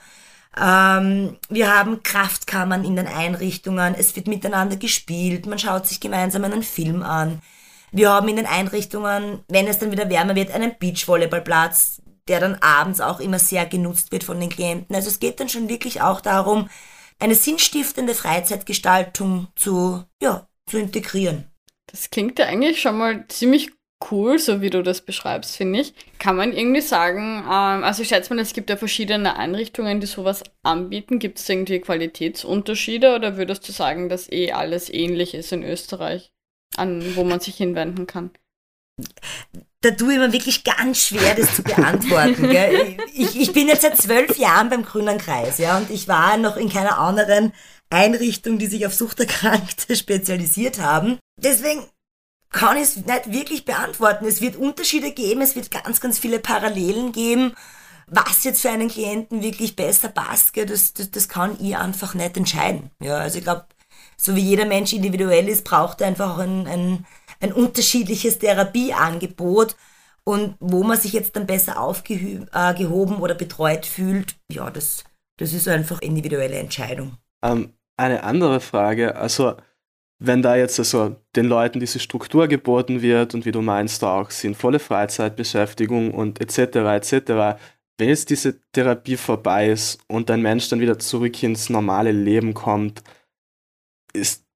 Ähm, 0.59 1.37
wir 1.49 1.77
haben 1.77 2.03
Kraftkammern 2.03 2.85
in 2.85 2.97
den 2.97 3.07
Einrichtungen. 3.07 3.95
Es 3.95 4.17
wird 4.17 4.27
miteinander 4.27 4.77
gespielt. 4.77 5.47
Man 5.47 5.59
schaut 5.59 5.87
sich 5.87 6.01
gemeinsam 6.01 6.45
einen 6.45 6.63
Film 6.63 7.03
an. 7.03 7.43
Wir 7.93 8.11
haben 8.11 8.29
in 8.29 8.37
den 8.37 8.47
Einrichtungen, 8.47 9.45
wenn 9.49 9.67
es 9.67 9.79
dann 9.79 9.93
wieder 9.93 10.09
wärmer 10.09 10.35
wird, 10.35 10.51
einen 10.51 10.79
Beachvolleyballplatz, 10.79 12.01
der 12.29 12.41
dann 12.41 12.57
abends 12.57 13.01
auch 13.01 13.21
immer 13.21 13.39
sehr 13.39 13.67
genutzt 13.67 14.13
wird 14.13 14.25
von 14.25 14.41
den 14.41 14.51
Klienten. 14.51 14.95
Also 14.97 15.09
es 15.09 15.21
geht 15.21 15.41
dann 15.41 15.49
schon 15.49 15.69
wirklich 15.69 16.01
auch 16.01 16.21
darum, 16.21 16.69
eine 17.19 17.35
sinnstiftende 17.35 18.15
Freizeitgestaltung 18.15 19.49
zu, 19.57 20.05
ja, 20.23 20.49
zu 20.67 20.79
integrieren. 20.79 21.51
Das 21.87 22.11
klingt 22.11 22.39
ja 22.39 22.47
eigentlich 22.47 22.81
schon 22.81 22.99
mal 22.99 23.27
ziemlich 23.29 23.71
cool, 24.11 24.39
so 24.39 24.61
wie 24.61 24.71
du 24.71 24.83
das 24.83 25.01
beschreibst, 25.01 25.57
finde 25.57 25.81
ich. 25.81 25.95
Kann 26.19 26.37
man 26.37 26.53
irgendwie 26.53 26.81
sagen, 26.81 27.45
ähm, 27.45 27.85
also 27.85 28.03
ich 28.03 28.09
schätze 28.09 28.35
mal, 28.35 28.41
es 28.41 28.53
gibt 28.53 28.69
ja 28.69 28.77
verschiedene 28.77 29.37
Einrichtungen, 29.37 30.01
die 30.01 30.07
sowas 30.07 30.43
anbieten. 30.63 31.19
Gibt 31.19 31.39
es 31.39 31.49
irgendwie 31.49 31.81
Qualitätsunterschiede 31.81 33.15
oder 33.15 33.37
würdest 33.37 33.67
du 33.69 33.73
sagen, 33.73 34.09
dass 34.09 34.31
eh 34.31 34.53
alles 34.53 34.93
ähnlich 34.93 35.35
ist 35.35 35.53
in 35.53 35.63
Österreich, 35.63 36.33
an 36.77 37.17
wo 37.17 37.25
man 37.25 37.41
sich 37.41 37.57
hinwenden 37.57 38.07
kann? 38.07 38.31
Da 39.83 39.91
tue 39.91 40.15
ich 40.15 40.19
mir 40.19 40.33
wirklich 40.33 40.65
ganz 40.65 41.07
schwer, 41.07 41.35
das 41.35 41.55
zu 41.57 41.63
beantworten. 41.63 42.49
Gell? 42.51 42.97
Ich, 43.15 43.39
ich 43.39 43.53
bin 43.53 43.69
jetzt 43.69 43.83
seit 43.83 43.97
zwölf 43.97 44.37
Jahren 44.39 44.69
beim 44.69 44.85
Grünen 44.85 45.19
Kreis, 45.19 45.59
ja, 45.59 45.77
und 45.77 45.91
ich 45.91 46.09
war 46.09 46.37
noch 46.39 46.57
in 46.57 46.71
keiner 46.71 46.99
anderen 46.99 47.53
Einrichtung, 47.91 48.59
die 48.59 48.67
sich 48.67 48.87
auf 48.87 48.95
Suchterkrankte 48.95 49.97
spezialisiert 49.97 50.81
haben. 50.81 51.19
Deswegen 51.41 51.85
kann 52.51 52.77
ich 52.77 52.85
es 52.85 52.97
nicht 52.97 53.33
wirklich 53.33 53.65
beantworten. 53.65 54.27
Es 54.27 54.41
wird 54.41 54.57
Unterschiede 54.57 55.13
geben, 55.13 55.43
es 55.43 55.57
wird 55.57 55.71
ganz, 55.71 56.01
ganz 56.01 56.19
viele 56.19 56.39
Parallelen 56.39 57.13
geben. 57.13 57.55
Was 58.09 58.45
jetzt 58.45 58.63
für 58.63 58.71
einen 58.71 58.89
Klienten 58.89 59.43
wirklich 59.43 59.75
besser 59.75 60.09
passt, 60.09 60.57
das, 60.57 60.95
das, 60.95 61.11
das 61.11 61.29
kann 61.29 61.57
ich 61.61 61.77
einfach 61.77 62.15
nicht 62.15 62.37
entscheiden. 62.37 62.91
Ja, 63.03 63.17
also 63.17 63.39
ich 63.39 63.45
glaube, 63.45 63.67
so 64.17 64.37
wie 64.37 64.41
jeder 64.41 64.65
Mensch 64.65 64.93
individuell 64.93 65.49
ist, 65.49 65.65
braucht 65.65 66.01
er 66.01 66.07
einfach 66.07 66.39
ein, 66.39 66.67
ein, 66.67 67.07
ein 67.41 67.53
unterschiedliches 67.53 68.39
Therapieangebot. 68.39 69.77
Und 70.25 70.57
wo 70.59 70.83
man 70.83 70.99
sich 70.99 71.13
jetzt 71.13 71.37
dann 71.37 71.47
besser 71.47 71.81
aufgehoben 71.81 72.49
äh, 72.53 73.21
oder 73.21 73.35
betreut 73.35 73.87
fühlt, 73.87 74.37
ja, 74.51 74.71
das, 74.71 75.05
das 75.39 75.53
ist 75.53 75.69
einfach 75.69 76.01
individuelle 76.01 76.59
Entscheidung. 76.59 77.17
Ähm, 77.45 77.76
eine 77.97 78.23
andere 78.23 78.61
Frage, 78.61 79.17
also 79.17 79.57
wenn 80.19 80.43
da 80.43 80.57
jetzt 80.57 80.79
also 80.79 81.17
den 81.35 81.47
Leuten 81.47 81.81
diese 81.81 81.99
Struktur 81.99 82.49
geboten 82.49 83.03
wird 83.03 83.35
und 83.35 83.45
wie 83.45 83.53
du 83.53 83.61
meinst 83.61 84.03
auch 84.03 84.31
sinnvolle 84.31 84.79
Freizeitbeschäftigung 84.79 86.13
und 86.13 86.41
etc. 86.41 86.77
etc. 86.77 87.61
Wenn 87.99 88.09
jetzt 88.09 88.31
diese 88.31 88.61
Therapie 88.73 89.17
vorbei 89.17 89.71
ist 89.71 90.01
und 90.09 90.31
ein 90.31 90.43
Mensch 90.43 90.69
dann 90.69 90.81
wieder 90.81 90.99
zurück 90.99 91.43
ins 91.43 91.69
normale 91.71 92.13
Leben 92.13 92.55
kommt, 92.55 93.03
ist 94.15 94.47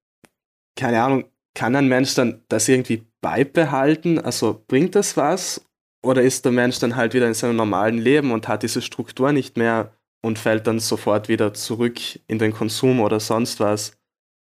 keine 0.76 1.02
Ahnung, 1.02 1.24
kann 1.54 1.76
ein 1.76 1.88
Mensch 1.88 2.14
dann 2.14 2.42
das 2.48 2.68
irgendwie 2.68 3.06
beibehalten? 3.20 4.18
Also 4.18 4.64
bringt 4.66 4.94
das 4.94 5.16
was? 5.16 5.64
Oder 6.02 6.22
ist 6.22 6.46
der 6.46 6.52
Mensch 6.52 6.78
dann 6.78 6.96
halt 6.96 7.12
wieder 7.12 7.26
in 7.26 7.34
seinem 7.34 7.56
normalen 7.56 7.98
Leben 7.98 8.32
und 8.32 8.48
hat 8.48 8.62
diese 8.62 8.80
Struktur 8.80 9.32
nicht 9.32 9.58
mehr 9.58 9.92
und 10.22 10.38
fällt 10.38 10.66
dann 10.66 10.80
sofort 10.80 11.28
wieder 11.28 11.54
zurück 11.54 11.98
in 12.26 12.38
den 12.38 12.52
Konsum 12.52 13.00
oder 13.00 13.20
sonst 13.20 13.60
was? 13.60 13.92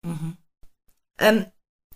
Mhm. 0.05 0.37
Ähm, 1.19 1.47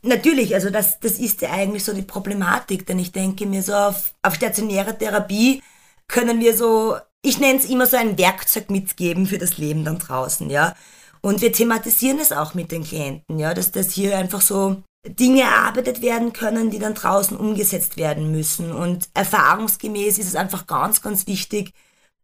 natürlich, 0.02 0.54
also 0.54 0.70
das, 0.70 1.00
das 1.00 1.18
ist 1.18 1.42
ja 1.42 1.50
eigentlich 1.50 1.84
so 1.84 1.92
die 1.92 2.02
Problematik, 2.02 2.86
denn 2.86 2.98
ich 2.98 3.12
denke 3.12 3.46
mir 3.46 3.62
so, 3.62 3.74
auf, 3.74 4.14
auf 4.22 4.34
stationäre 4.34 4.96
Therapie 4.96 5.62
können 6.06 6.40
wir 6.40 6.56
so, 6.56 6.96
ich 7.22 7.38
nenne 7.38 7.58
es 7.58 7.66
immer 7.66 7.86
so 7.86 7.96
ein 7.96 8.16
Werkzeug 8.16 8.70
mitgeben 8.70 9.26
für 9.26 9.38
das 9.38 9.58
Leben 9.58 9.84
dann 9.84 9.98
draußen, 9.98 10.48
ja. 10.50 10.74
Und 11.20 11.40
wir 11.40 11.52
thematisieren 11.52 12.20
es 12.20 12.32
auch 12.32 12.54
mit 12.54 12.70
den 12.70 12.84
Klienten, 12.84 13.38
ja, 13.38 13.52
dass 13.52 13.72
das 13.72 13.90
hier 13.90 14.16
einfach 14.16 14.40
so 14.40 14.82
Dinge 15.06 15.42
erarbeitet 15.42 16.00
werden 16.00 16.32
können, 16.32 16.70
die 16.70 16.78
dann 16.78 16.94
draußen 16.94 17.36
umgesetzt 17.36 17.96
werden 17.96 18.30
müssen. 18.30 18.72
Und 18.72 19.08
erfahrungsgemäß 19.14 20.18
ist 20.18 20.28
es 20.28 20.36
einfach 20.36 20.66
ganz, 20.66 21.02
ganz 21.02 21.26
wichtig, 21.26 21.72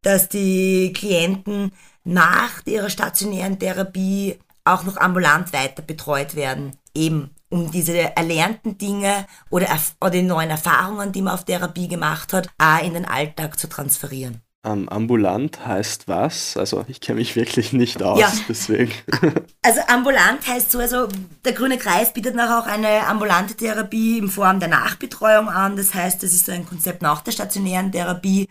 dass 0.04 0.28
die 0.28 0.92
Klienten 0.94 1.72
nach 2.04 2.64
ihrer 2.66 2.90
stationären 2.90 3.58
Therapie 3.58 4.38
auch 4.64 4.84
noch 4.84 4.96
ambulant 4.96 5.52
weiter 5.52 5.82
betreut 5.82 6.36
werden 6.36 6.72
eben 6.94 7.30
um 7.50 7.70
diese 7.70 8.16
erlernten 8.16 8.78
Dinge 8.78 9.26
oder, 9.50 9.68
oder 10.00 10.10
die 10.10 10.22
neuen 10.22 10.50
Erfahrungen, 10.50 11.12
die 11.12 11.22
man 11.22 11.34
auf 11.34 11.44
Therapie 11.44 11.88
gemacht 11.88 12.32
hat, 12.32 12.48
auch 12.58 12.82
in 12.82 12.94
den 12.94 13.04
Alltag 13.04 13.58
zu 13.58 13.68
transferieren. 13.68 14.40
Ähm, 14.66 14.88
ambulant 14.88 15.66
heißt 15.66 16.08
was? 16.08 16.56
Also 16.56 16.86
ich 16.88 17.02
kenne 17.02 17.18
mich 17.18 17.36
wirklich 17.36 17.74
nicht 17.74 18.02
aus, 18.02 18.18
ja. 18.18 18.32
deswegen. 18.48 18.92
Also 19.62 19.80
ambulant 19.88 20.46
heißt 20.46 20.72
so, 20.72 20.78
also 20.78 21.08
der 21.42 21.52
Grüne 21.52 21.78
Kreis 21.78 22.12
bietet 22.12 22.34
nachher 22.34 22.58
auch 22.58 22.66
eine 22.66 23.06
ambulante 23.06 23.54
Therapie 23.54 24.18
in 24.18 24.28
Form 24.28 24.60
der 24.60 24.68
Nachbetreuung 24.68 25.48
an. 25.48 25.76
Das 25.76 25.94
heißt, 25.94 26.22
das 26.22 26.34
ist 26.34 26.44
so 26.44 26.52
ein 26.52 26.66
Konzept 26.66 27.00
nach 27.00 27.22
der 27.22 27.32
stationären 27.32 27.90
Therapie, 27.90 28.48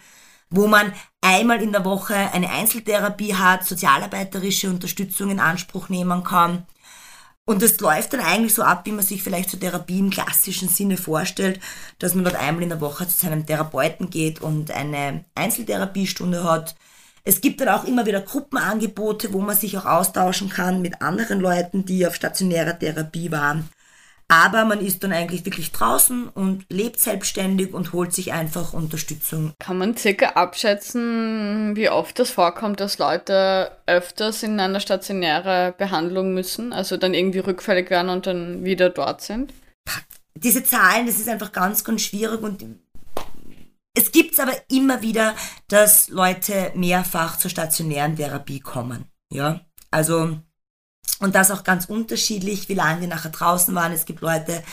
wo 0.53 0.67
man 0.67 0.93
einmal 1.21 1.61
in 1.61 1.71
der 1.71 1.85
Woche 1.85 2.15
eine 2.15 2.49
Einzeltherapie 2.49 3.35
hat, 3.35 3.65
sozialarbeiterische 3.65 4.69
Unterstützung 4.69 5.29
in 5.31 5.39
Anspruch 5.39 5.89
nehmen 5.89 6.23
kann 6.23 6.65
und 7.45 7.61
das 7.61 7.79
läuft 7.81 8.13
dann 8.13 8.21
eigentlich 8.21 8.53
so 8.53 8.63
ab, 8.63 8.85
wie 8.85 8.93
man 8.93 9.03
sich 9.03 9.21
vielleicht 9.21 9.49
zur 9.49 9.59
Therapie 9.59 9.99
im 9.99 10.09
klassischen 10.09 10.69
Sinne 10.69 10.95
vorstellt, 10.95 11.59
dass 11.99 12.15
man 12.15 12.23
dort 12.23 12.37
einmal 12.37 12.63
in 12.63 12.69
der 12.69 12.79
Woche 12.79 13.05
zu 13.07 13.17
seinem 13.17 13.45
Therapeuten 13.45 14.09
geht 14.09 14.41
und 14.41 14.71
eine 14.71 15.25
Einzeltherapiestunde 15.35 16.45
hat. 16.45 16.75
Es 17.25 17.41
gibt 17.41 17.59
dann 17.59 17.69
auch 17.69 17.83
immer 17.83 18.05
wieder 18.05 18.21
Gruppenangebote, 18.21 19.33
wo 19.33 19.41
man 19.41 19.57
sich 19.57 19.77
auch 19.77 19.85
austauschen 19.85 20.49
kann 20.49 20.81
mit 20.81 21.01
anderen 21.01 21.41
Leuten, 21.41 21.83
die 21.85 22.07
auf 22.07 22.15
stationärer 22.15 22.79
Therapie 22.79 23.31
waren. 23.31 23.69
Aber 24.33 24.65
man 24.65 24.81
ist 24.81 25.03
dann 25.03 25.11
eigentlich 25.11 25.45
wirklich 25.45 25.71
draußen 25.71 26.27
und 26.27 26.65
lebt 26.67 26.99
selbstständig 26.99 27.71
und 27.71 27.93
holt 27.93 28.13
sich 28.13 28.33
einfach 28.33 28.73
Unterstützung. 28.73 29.53
Kann 29.59 29.77
man 29.77 29.95
circa 29.95 30.29
abschätzen, 30.29 31.75
wie 31.75 31.87
oft 31.87 32.17
das 32.17 32.31
vorkommt, 32.31 32.79
dass 32.79 32.97
Leute 32.97 33.77
öfters 33.85 34.41
in 34.41 34.59
eine 34.59 34.81
stationäre 34.81 35.75
Behandlung 35.77 36.33
müssen, 36.33 36.73
also 36.73 36.97
dann 36.97 37.13
irgendwie 37.13 37.39
rückfällig 37.39 37.91
werden 37.91 38.09
und 38.09 38.25
dann 38.25 38.63
wieder 38.63 38.89
dort 38.89 39.21
sind? 39.21 39.53
Diese 40.33 40.63
Zahlen, 40.63 41.05
das 41.05 41.19
ist 41.19 41.29
einfach 41.29 41.51
ganz, 41.51 41.83
ganz 41.83 42.01
schwierig 42.01 42.41
und 42.41 42.65
es 43.95 44.11
gibt 44.11 44.33
es 44.33 44.39
aber 44.39 44.53
immer 44.67 45.03
wieder, 45.03 45.35
dass 45.67 46.09
Leute 46.09 46.71
mehrfach 46.73 47.37
zur 47.37 47.51
stationären 47.51 48.15
Therapie 48.15 48.61
kommen. 48.61 49.05
Ja, 49.31 49.61
also 49.91 50.39
und 51.23 51.35
das 51.35 51.51
auch 51.51 51.63
ganz 51.63 51.85
unterschiedlich, 51.85 52.69
wie 52.69 52.73
lange 52.73 53.01
die 53.01 53.07
nachher 53.07 53.31
draußen 53.31 53.73
waren. 53.73 53.91
Es 53.91 54.05
gibt 54.05 54.21
Leute, 54.21 54.63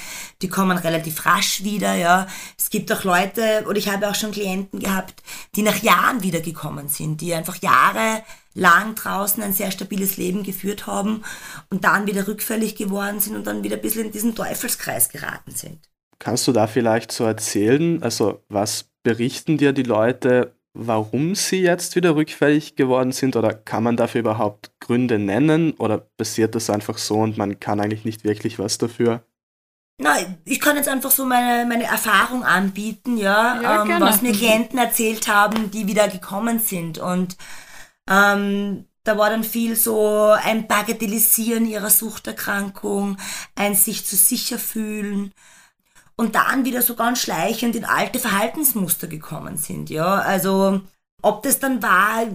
die 0.42 0.49
kommen 0.49 0.76
relativ 0.76 1.25
rasch 1.26 1.62
wieder, 1.62 1.95
ja. 1.95 2.26
Es 2.59 2.71
gibt 2.71 2.92
auch 2.92 3.04
Leute, 3.04 3.64
oder 3.69 3.78
ich 3.78 3.88
habe 3.88 4.09
auch 4.09 4.14
schon 4.14 4.33
Klienten 4.33 4.80
gehabt, 4.80 5.23
die 5.54 5.62
nach 5.62 5.83
Jahren 5.83 6.23
wiedergekommen 6.23 6.88
sind, 6.88 7.21
die 7.21 7.35
einfach 7.35 7.57
jahrelang 7.57 8.95
draußen 8.95 9.42
ein 9.42 9.52
sehr 9.52 9.71
stabiles 9.71 10.16
Leben 10.16 10.42
geführt 10.42 10.87
haben 10.87 11.23
und 11.71 11.85
dann 11.85 12.07
wieder 12.07 12.26
rückfällig 12.26 12.75
geworden 12.75 13.21
sind 13.21 13.37
und 13.37 13.47
dann 13.47 13.62
wieder 13.62 13.76
ein 13.76 13.83
bisschen 13.83 14.07
in 14.07 14.12
diesen 14.12 14.35
Teufelskreis 14.35 15.09
geraten 15.09 15.52
sind. 15.52 15.88
Kannst 16.19 16.47
du 16.47 16.52
da 16.52 16.66
vielleicht 16.66 17.12
so 17.12 17.25
erzählen, 17.25 18.02
also 18.02 18.45
was 18.49 18.90
berichten 19.02 19.57
dir 19.57 19.73
die 19.73 19.85
Leute, 19.85 20.54
warum 20.75 21.35
sie 21.35 21.62
jetzt 21.62 21.97
wieder 21.97 22.15
rückfällig 22.15 22.77
geworden 22.77 23.12
sind 23.12 23.37
oder 23.37 23.53
kann 23.53 23.83
man 23.83 23.97
dafür 23.97 24.21
überhaupt 24.21 24.73
Gründe 24.81 25.19
nennen 25.19 25.73
oder 25.73 25.99
passiert 25.99 26.55
das 26.55 26.71
einfach 26.71 26.99
so 26.99 27.17
und 27.17 27.37
man 27.37 27.61
kann 27.61 27.81
eigentlich 27.81 28.05
nicht 28.05 28.25
wirklich 28.25 28.59
was 28.59 28.79
dafür? 28.79 29.25
Nein, 29.99 30.39
ich 30.47 30.61
kann 30.61 30.77
jetzt 30.77 30.89
einfach 30.89 31.11
so 31.11 31.27
meine, 31.27 31.67
meine 31.67 31.85
Erfahrung 31.85 32.43
anbieten, 32.43 33.19
ja, 33.19 33.61
ja 33.61 33.83
ähm, 33.83 34.00
was 34.00 34.23
mir 34.23 34.33
Klienten 34.33 34.79
erzählt 34.79 35.29
haben, 35.29 35.71
die 35.71 35.87
wieder 35.87 36.09
gekommen 36.09 36.59
sind. 36.59 36.99
Und 36.99 37.37
ähm, 38.09 38.87
da 39.05 39.19
war 39.19 39.29
dann 39.29 39.45
viel 39.45 39.77
so 39.77 40.31
ein 40.31 40.67
Bagatellisieren 40.67 41.67
ihrer 41.67 41.91
Suchterkrankung, 41.91 43.19
ein 43.55 43.75
sich 43.75 44.07
zu 44.07 44.17
sicher 44.17 44.59
fühlen, 44.59 45.33
und 46.21 46.35
dann 46.35 46.67
wieder 46.67 46.83
so 46.83 46.97
ganz 46.97 47.21
schleichend 47.23 47.75
in 47.75 47.87
alte 47.87 48.19
Verhaltensmuster 48.19 49.07
gekommen 49.07 49.57
sind, 49.57 49.89
ja. 49.89 50.17
Also, 50.17 50.83
ob 51.23 51.43
das 51.43 51.61
dann 51.61 51.83
war, 51.83 52.27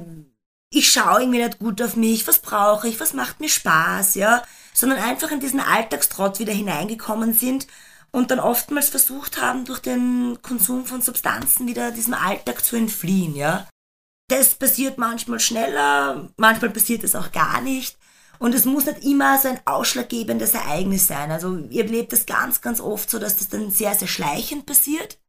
ich 0.72 0.92
schaue 0.92 1.22
irgendwie 1.22 1.44
nicht 1.44 1.60
gut 1.60 1.80
auf 1.84 1.96
mich, 1.96 2.28
was 2.28 2.40
brauche 2.40 2.88
ich, 2.88 3.00
was 3.00 3.14
macht 3.14 3.42
mir 3.42 3.48
Spaß, 3.48 4.16
ja, 4.16 4.42
sondern 4.74 4.98
einfach 4.98 5.30
in 5.30 5.40
diesen 5.40 5.60
Alltagstrott 5.60 6.40
wieder 6.40 6.52
hineingekommen 6.52 7.36
sind 7.36 7.68
und 8.10 8.32
dann 8.32 8.40
oftmals 8.40 8.90
versucht 8.90 9.40
haben, 9.40 9.66
durch 9.66 9.82
den 9.82 10.40
Konsum 10.42 10.88
von 10.88 11.04
Substanzen 11.04 11.68
wieder 11.68 11.92
diesem 11.92 12.16
Alltag 12.16 12.66
zu 12.66 12.78
entfliehen, 12.78 13.36
ja. 13.36 13.68
Das 14.30 14.56
passiert 14.56 14.98
manchmal 14.98 15.40
schneller, 15.40 16.30
manchmal 16.38 16.72
passiert 16.72 17.04
es 17.04 17.14
auch 17.14 17.32
gar 17.32 17.62
nicht. 17.62 18.00
Und 18.40 18.54
es 18.54 18.66
muss 18.66 18.86
nicht 18.86 19.04
immer 19.04 19.38
so 19.38 19.50
ein 19.50 19.60
ausschlaggebendes 19.66 20.54
Ereignis 20.54 21.08
sein. 21.08 21.32
Also 21.32 21.58
ihr 21.70 21.86
erlebt 21.86 22.14
das 22.14 22.26
ganz, 22.26 22.62
ganz 22.62 22.80
oft 22.82 23.10
so, 23.10 23.20
dass 23.20 23.38
das 23.38 23.50
dann 23.50 23.72
sehr, 23.72 23.94
sehr 23.96 24.08
schleichend 24.08 24.66
passiert. 24.66 25.20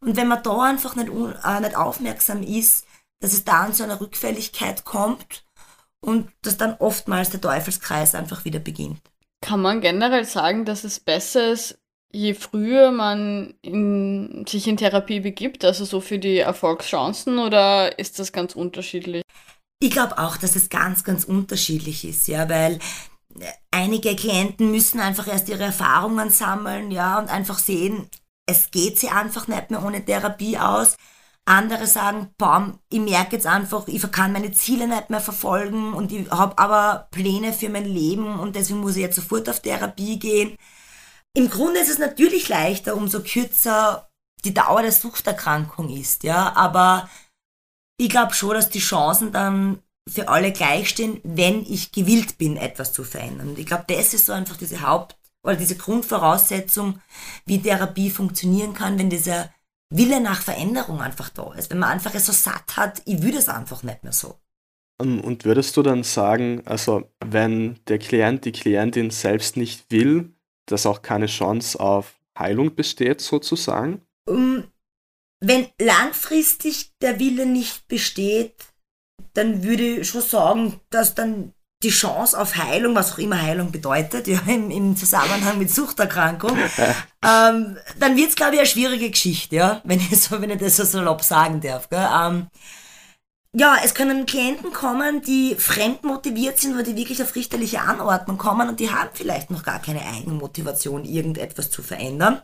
Und 0.00 0.16
wenn 0.16 0.28
man 0.28 0.42
da 0.42 0.62
einfach 0.62 0.96
nicht, 0.96 1.08
äh, 1.08 1.60
nicht 1.60 1.76
aufmerksam 1.76 2.42
ist, 2.42 2.86
dass 3.20 3.32
es 3.32 3.44
da 3.44 3.70
zu 3.72 3.84
einer 3.84 4.00
Rückfälligkeit 4.00 4.84
kommt 4.84 5.44
und 6.00 6.28
dass 6.42 6.56
dann 6.56 6.76
oftmals 6.78 7.30
der 7.30 7.40
Teufelskreis 7.40 8.14
einfach 8.14 8.44
wieder 8.44 8.58
beginnt. 8.58 9.00
Kann 9.40 9.60
man 9.60 9.80
generell 9.80 10.24
sagen, 10.24 10.64
dass 10.64 10.84
es 10.84 11.00
besser 11.00 11.52
ist, 11.52 11.78
je 12.12 12.34
früher 12.34 12.90
man 12.90 13.54
in, 13.62 14.44
sich 14.46 14.68
in 14.68 14.76
Therapie 14.76 15.20
begibt, 15.20 15.64
also 15.64 15.84
so 15.84 16.00
für 16.00 16.18
die 16.18 16.38
Erfolgschancen, 16.38 17.38
oder 17.38 17.98
ist 17.98 18.18
das 18.18 18.32
ganz 18.32 18.54
unterschiedlich? 18.54 19.22
Ich 19.82 19.90
glaube 19.90 20.16
auch, 20.18 20.36
dass 20.36 20.54
es 20.54 20.68
ganz, 20.68 21.02
ganz 21.02 21.24
unterschiedlich 21.24 22.04
ist, 22.04 22.28
ja, 22.28 22.48
weil 22.48 22.78
einige 23.72 24.14
Klienten 24.14 24.70
müssen 24.70 25.00
einfach 25.00 25.26
erst 25.26 25.48
ihre 25.48 25.64
Erfahrungen 25.64 26.30
sammeln, 26.30 26.92
ja, 26.92 27.18
und 27.18 27.28
einfach 27.28 27.58
sehen, 27.58 28.08
es 28.46 28.70
geht 28.70 29.00
sie 29.00 29.08
einfach 29.08 29.48
nicht 29.48 29.72
mehr 29.72 29.84
ohne 29.84 30.04
Therapie 30.04 30.56
aus. 30.56 30.96
Andere 31.46 31.88
sagen, 31.88 32.30
bam, 32.38 32.78
ich 32.90 33.00
merke 33.00 33.34
jetzt 33.34 33.48
einfach, 33.48 33.88
ich 33.88 34.08
kann 34.12 34.32
meine 34.32 34.52
Ziele 34.52 34.86
nicht 34.86 35.10
mehr 35.10 35.20
verfolgen 35.20 35.94
und 35.94 36.12
ich 36.12 36.30
habe 36.30 36.56
aber 36.58 37.08
Pläne 37.10 37.52
für 37.52 37.68
mein 37.68 37.86
Leben 37.86 38.38
und 38.38 38.54
deswegen 38.54 38.78
muss 38.78 38.94
ich 38.94 39.02
jetzt 39.02 39.16
sofort 39.16 39.48
auf 39.48 39.58
Therapie 39.58 40.20
gehen. 40.20 40.56
Im 41.34 41.50
Grunde 41.50 41.80
ist 41.80 41.90
es 41.90 41.98
natürlich 41.98 42.48
leichter, 42.48 42.94
umso 42.94 43.20
kürzer 43.20 44.08
die 44.44 44.54
Dauer 44.54 44.82
der 44.82 44.92
Suchterkrankung 44.92 45.88
ist, 45.90 46.22
ja, 46.22 46.54
aber 46.54 47.08
ich 48.02 48.08
glaube 48.08 48.34
schon, 48.34 48.54
dass 48.54 48.68
die 48.68 48.80
Chancen 48.80 49.32
dann 49.32 49.78
für 50.08 50.28
alle 50.28 50.52
gleich 50.52 50.88
stehen, 50.88 51.20
wenn 51.22 51.62
ich 51.62 51.92
gewillt 51.92 52.36
bin, 52.36 52.56
etwas 52.56 52.92
zu 52.92 53.04
verändern. 53.04 53.50
Und 53.50 53.58
ich 53.58 53.66
glaube, 53.66 53.84
das 53.86 54.12
ist 54.12 54.26
so 54.26 54.32
einfach 54.32 54.56
diese 54.56 54.82
Haupt- 54.82 55.16
oder 55.44 55.54
diese 55.54 55.76
Grundvoraussetzung, 55.76 57.00
wie 57.46 57.62
Therapie 57.62 58.10
funktionieren 58.10 58.74
kann, 58.74 58.98
wenn 58.98 59.10
dieser 59.10 59.50
Wille 59.90 60.20
nach 60.20 60.42
Veränderung 60.42 61.00
einfach 61.00 61.28
da 61.28 61.52
ist. 61.54 61.70
Wenn 61.70 61.78
man 61.78 61.90
einfach 61.90 62.14
es 62.14 62.26
so 62.26 62.32
satt 62.32 62.76
hat, 62.76 63.02
ich 63.04 63.22
würde 63.22 63.38
es 63.38 63.48
einfach 63.48 63.84
nicht 63.84 64.02
mehr 64.02 64.12
so. 64.12 64.36
Ähm, 65.00 65.20
und 65.20 65.44
würdest 65.44 65.76
du 65.76 65.82
dann 65.82 66.02
sagen, 66.02 66.62
also 66.64 67.08
wenn 67.24 67.78
der 67.86 67.98
Klient, 67.98 68.44
die 68.44 68.52
Klientin 68.52 69.10
selbst 69.10 69.56
nicht 69.56 69.90
will, 69.90 70.32
dass 70.66 70.86
auch 70.86 71.02
keine 71.02 71.26
Chance 71.26 71.78
auf 71.78 72.14
Heilung 72.36 72.74
besteht, 72.74 73.20
sozusagen? 73.20 74.02
Um, 74.26 74.64
wenn 75.42 75.66
langfristig 75.78 76.92
der 77.02 77.18
Wille 77.18 77.46
nicht 77.46 77.88
besteht, 77.88 78.54
dann 79.34 79.62
würde 79.64 79.82
ich 79.82 80.08
schon 80.08 80.22
sagen, 80.22 80.80
dass 80.90 81.14
dann 81.14 81.52
die 81.82 81.90
Chance 81.90 82.38
auf 82.38 82.56
Heilung, 82.56 82.94
was 82.94 83.12
auch 83.12 83.18
immer 83.18 83.42
Heilung 83.42 83.72
bedeutet, 83.72 84.28
ja, 84.28 84.38
im, 84.46 84.70
im 84.70 84.96
Zusammenhang 84.96 85.58
mit 85.58 85.68
Suchterkrankung, 85.70 86.56
ähm, 87.24 87.76
dann 87.98 88.16
wird 88.16 88.30
es, 88.30 88.36
glaube 88.36 88.54
ich, 88.54 88.60
eine 88.60 88.68
schwierige 88.68 89.10
Geschichte, 89.10 89.56
ja, 89.56 89.80
wenn 89.82 89.98
ich, 89.98 90.22
so, 90.22 90.40
wenn 90.40 90.50
ich 90.50 90.60
das 90.60 90.76
so 90.76 90.84
salopp 90.84 91.22
sagen 91.22 91.60
darf. 91.60 91.88
Gell? 91.88 92.06
Ähm, 92.22 92.46
ja, 93.54 93.76
es 93.84 93.94
können 93.94 94.26
Klienten 94.26 94.72
kommen, 94.72 95.22
die 95.22 95.56
fremd 95.56 96.04
motiviert 96.04 96.58
sind 96.58 96.74
oder 96.74 96.84
die 96.84 96.96
wirklich 96.96 97.22
auf 97.22 97.34
richterliche 97.34 97.80
Anordnung 97.80 98.38
kommen 98.38 98.68
und 98.68 98.80
die 98.80 98.90
haben 98.90 99.10
vielleicht 99.12 99.50
noch 99.50 99.64
gar 99.64 99.82
keine 99.82 100.02
Eigenmotivation, 100.02 101.04
irgendetwas 101.04 101.70
zu 101.70 101.82
verändern. 101.82 102.40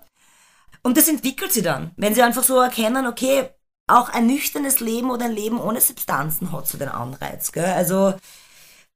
Und 0.89 0.97
das 0.97 1.07
entwickelt 1.07 1.53
sie 1.53 1.61
dann, 1.61 1.91
wenn 1.99 2.15
sie 2.15 2.23
einfach 2.23 2.43
so 2.43 2.59
erkennen, 2.59 3.07
okay, 3.07 3.51
auch 3.89 4.09
ein 4.09 4.27
nüchternes 4.27 4.81
Leben 4.81 5.11
oder 5.11 5.27
ein 5.27 5.35
Leben 5.35 5.61
ohne 5.61 5.83
Substanzen 5.83 6.51
hat 6.51 6.67
so 6.67 6.79
den 6.79 6.89
Anreiz. 6.89 7.53
Gell? 7.53 7.67
Also 7.67 8.15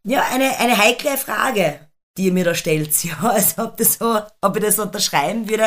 ja, 0.02 0.24
eine, 0.32 0.58
eine 0.58 0.78
heikle 0.78 1.18
Frage, 1.18 1.80
die 2.16 2.24
ihr 2.24 2.32
mir 2.32 2.44
da 2.46 2.54
stellt. 2.54 2.94
Ja, 3.04 3.18
also 3.20 3.64
ob, 3.64 3.76
das 3.76 3.98
so, 3.98 4.20
ob 4.40 4.56
ich 4.56 4.62
das 4.62 4.78
unterschreiben 4.78 5.50
würde. 5.50 5.66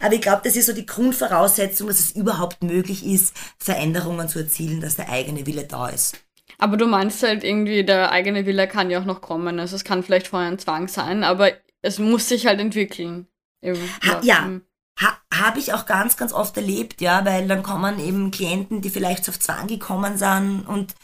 Aber 0.00 0.14
ich 0.14 0.22
glaube, 0.22 0.40
das 0.44 0.56
ist 0.56 0.64
so 0.64 0.72
die 0.72 0.86
Grundvoraussetzung, 0.86 1.88
dass 1.88 2.00
es 2.00 2.12
überhaupt 2.12 2.62
möglich 2.62 3.04
ist, 3.04 3.36
Veränderungen 3.58 4.30
zu 4.30 4.38
erzielen, 4.38 4.80
dass 4.80 4.96
der 4.96 5.10
eigene 5.10 5.44
Wille 5.44 5.64
da 5.64 5.90
ist. 5.90 6.16
Aber 6.56 6.78
du 6.78 6.86
meinst 6.86 7.22
halt 7.22 7.44
irgendwie, 7.44 7.84
der 7.84 8.12
eigene 8.12 8.46
Wille 8.46 8.66
kann 8.66 8.88
ja 8.88 8.98
auch 8.98 9.04
noch 9.04 9.20
kommen. 9.20 9.60
Also 9.60 9.76
es 9.76 9.84
kann 9.84 10.02
vielleicht 10.02 10.28
vorher 10.28 10.48
ein 10.48 10.58
Zwang 10.58 10.88
sein, 10.88 11.22
aber 11.22 11.52
es 11.82 11.98
muss 11.98 12.30
sich 12.30 12.46
halt 12.46 12.60
entwickeln. 12.60 13.26
Ha, 13.62 14.20
ja, 14.22 14.60
ha, 15.00 15.18
habe 15.32 15.58
ich 15.58 15.72
auch 15.72 15.86
ganz, 15.86 16.16
ganz 16.16 16.32
oft 16.32 16.56
erlebt, 16.56 17.00
ja, 17.00 17.24
weil 17.24 17.48
dann 17.48 17.62
kommen 17.62 17.98
eben 17.98 18.30
Klienten, 18.30 18.80
die 18.80 18.90
vielleicht 18.90 19.28
auf 19.28 19.38
Zwang 19.38 19.66
gekommen 19.66 20.18
sind 20.18 20.66
und 20.66 20.94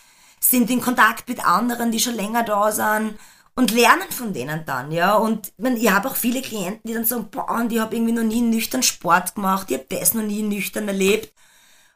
sind 0.40 0.70
in 0.70 0.80
Kontakt 0.80 1.28
mit 1.28 1.44
anderen, 1.44 1.92
die 1.92 2.00
schon 2.00 2.14
länger 2.14 2.42
da 2.42 2.72
sind 2.72 3.18
und 3.54 3.70
lernen 3.70 4.10
von 4.10 4.32
denen 4.32 4.64
dann, 4.64 4.90
ja. 4.92 5.14
Und 5.14 5.52
man, 5.58 5.76
ich 5.76 5.90
habe 5.90 6.08
auch 6.08 6.16
viele 6.16 6.42
Klienten, 6.42 6.80
die 6.84 6.94
dann 6.94 7.04
sagen, 7.04 7.28
boah, 7.30 7.50
und 7.50 7.72
ich 7.72 7.78
habe 7.78 7.94
irgendwie 7.94 8.12
noch 8.12 8.22
nie 8.22 8.40
nüchtern 8.40 8.82
Sport 8.82 9.34
gemacht, 9.34 9.70
ich 9.70 9.78
habe 9.78 9.86
das 9.88 10.14
noch 10.14 10.22
nie 10.22 10.42
nüchtern 10.42 10.88
erlebt 10.88 11.32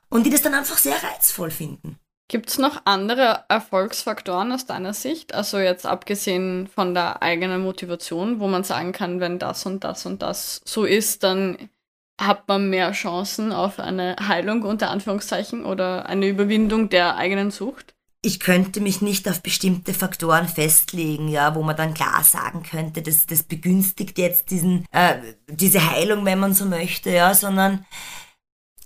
und 0.09 0.25
die 0.25 0.31
das 0.31 0.43
dann 0.43 0.55
einfach 0.55 0.79
sehr 0.79 1.03
reizvoll 1.03 1.51
finden. 1.51 1.99
Gibt 2.29 2.51
es 2.51 2.59
noch 2.59 2.83
andere 2.85 3.45
Erfolgsfaktoren 3.49 4.51
aus 4.51 4.67
deiner 4.67 4.95
Sicht? 4.95 5.33
Also 5.33 5.59
jetzt 5.59 5.87
abgesehen 5.87 6.67
von 6.67 6.93
der 6.93 7.23
eigenen 7.23 7.63
Motivation, 7.63 8.41
wo 8.41 8.49
man 8.49 8.65
sagen 8.65 8.91
kann, 8.91 9.21
wenn 9.21 9.39
das 9.39 9.65
und 9.65 9.85
das 9.85 10.07
und 10.07 10.23
das 10.23 10.61
so 10.65 10.85
ist, 10.85 11.23
dann 11.23 11.71
hat 12.19 12.49
man 12.49 12.71
mehr 12.71 12.93
Chancen 12.93 13.53
auf 13.53 13.79
eine 13.79 14.17
Heilung 14.27 14.63
unter 14.63 14.91
Anführungszeichen 14.91 15.65
oder 15.65 16.07
eine 16.07 16.27
Überwindung 16.27 16.89
der 16.89 17.17
eigenen 17.17 17.51
Sucht? 17.51 17.97
ich 18.27 18.41
könnte 18.41 18.81
mich 18.81 19.03
nicht 19.03 19.29
auf 19.29 19.41
bestimmte 19.41 19.95
Faktoren 19.95 20.49
festlegen, 20.49 21.29
ja, 21.29 21.55
wo 21.55 21.63
man 21.63 21.77
dann 21.77 21.95
klar 21.95 22.25
sagen 22.25 22.65
könnte, 22.65 23.01
das, 23.01 23.27
das 23.27 23.45
begünstigt 23.45 24.19
jetzt 24.19 24.51
diesen, 24.51 24.85
äh, 24.91 25.19
diese 25.49 25.91
Heilung, 25.93 26.25
wenn 26.25 26.41
man 26.41 26.53
so 26.53 26.65
möchte, 26.65 27.11
ja, 27.11 27.35
sondern 27.35 27.87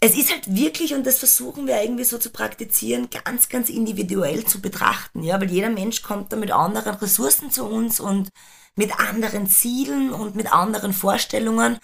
es 0.01 0.15
ist 0.17 0.31
halt 0.31 0.55
wirklich, 0.55 0.93
und 0.95 1.07
das 1.07 1.19
versuchen 1.19 1.67
wir 1.67 1.83
irgendwie 1.83 2.05
so 2.05 2.19
zu 2.19 2.31
praktizieren, 2.31 3.09
ganz, 3.25 3.49
ganz 3.49 3.71
individuell 3.71 4.45
zu 4.45 4.61
betrachten, 4.61 5.23
ja, 5.23 5.41
weil 5.41 5.51
jeder 5.51 5.71
Mensch 5.71 6.03
kommt 6.03 6.33
da 6.33 6.37
mit 6.37 6.51
anderen 6.51 6.97
Ressourcen 6.97 7.51
zu 7.51 7.65
uns 7.65 7.99
und 7.99 8.29
mit 8.77 8.99
anderen 9.01 9.47
Zielen 9.47 10.13
und 10.13 10.37
mit 10.37 10.53
anderen 10.53 10.93
Vorstellungen. 10.93 11.79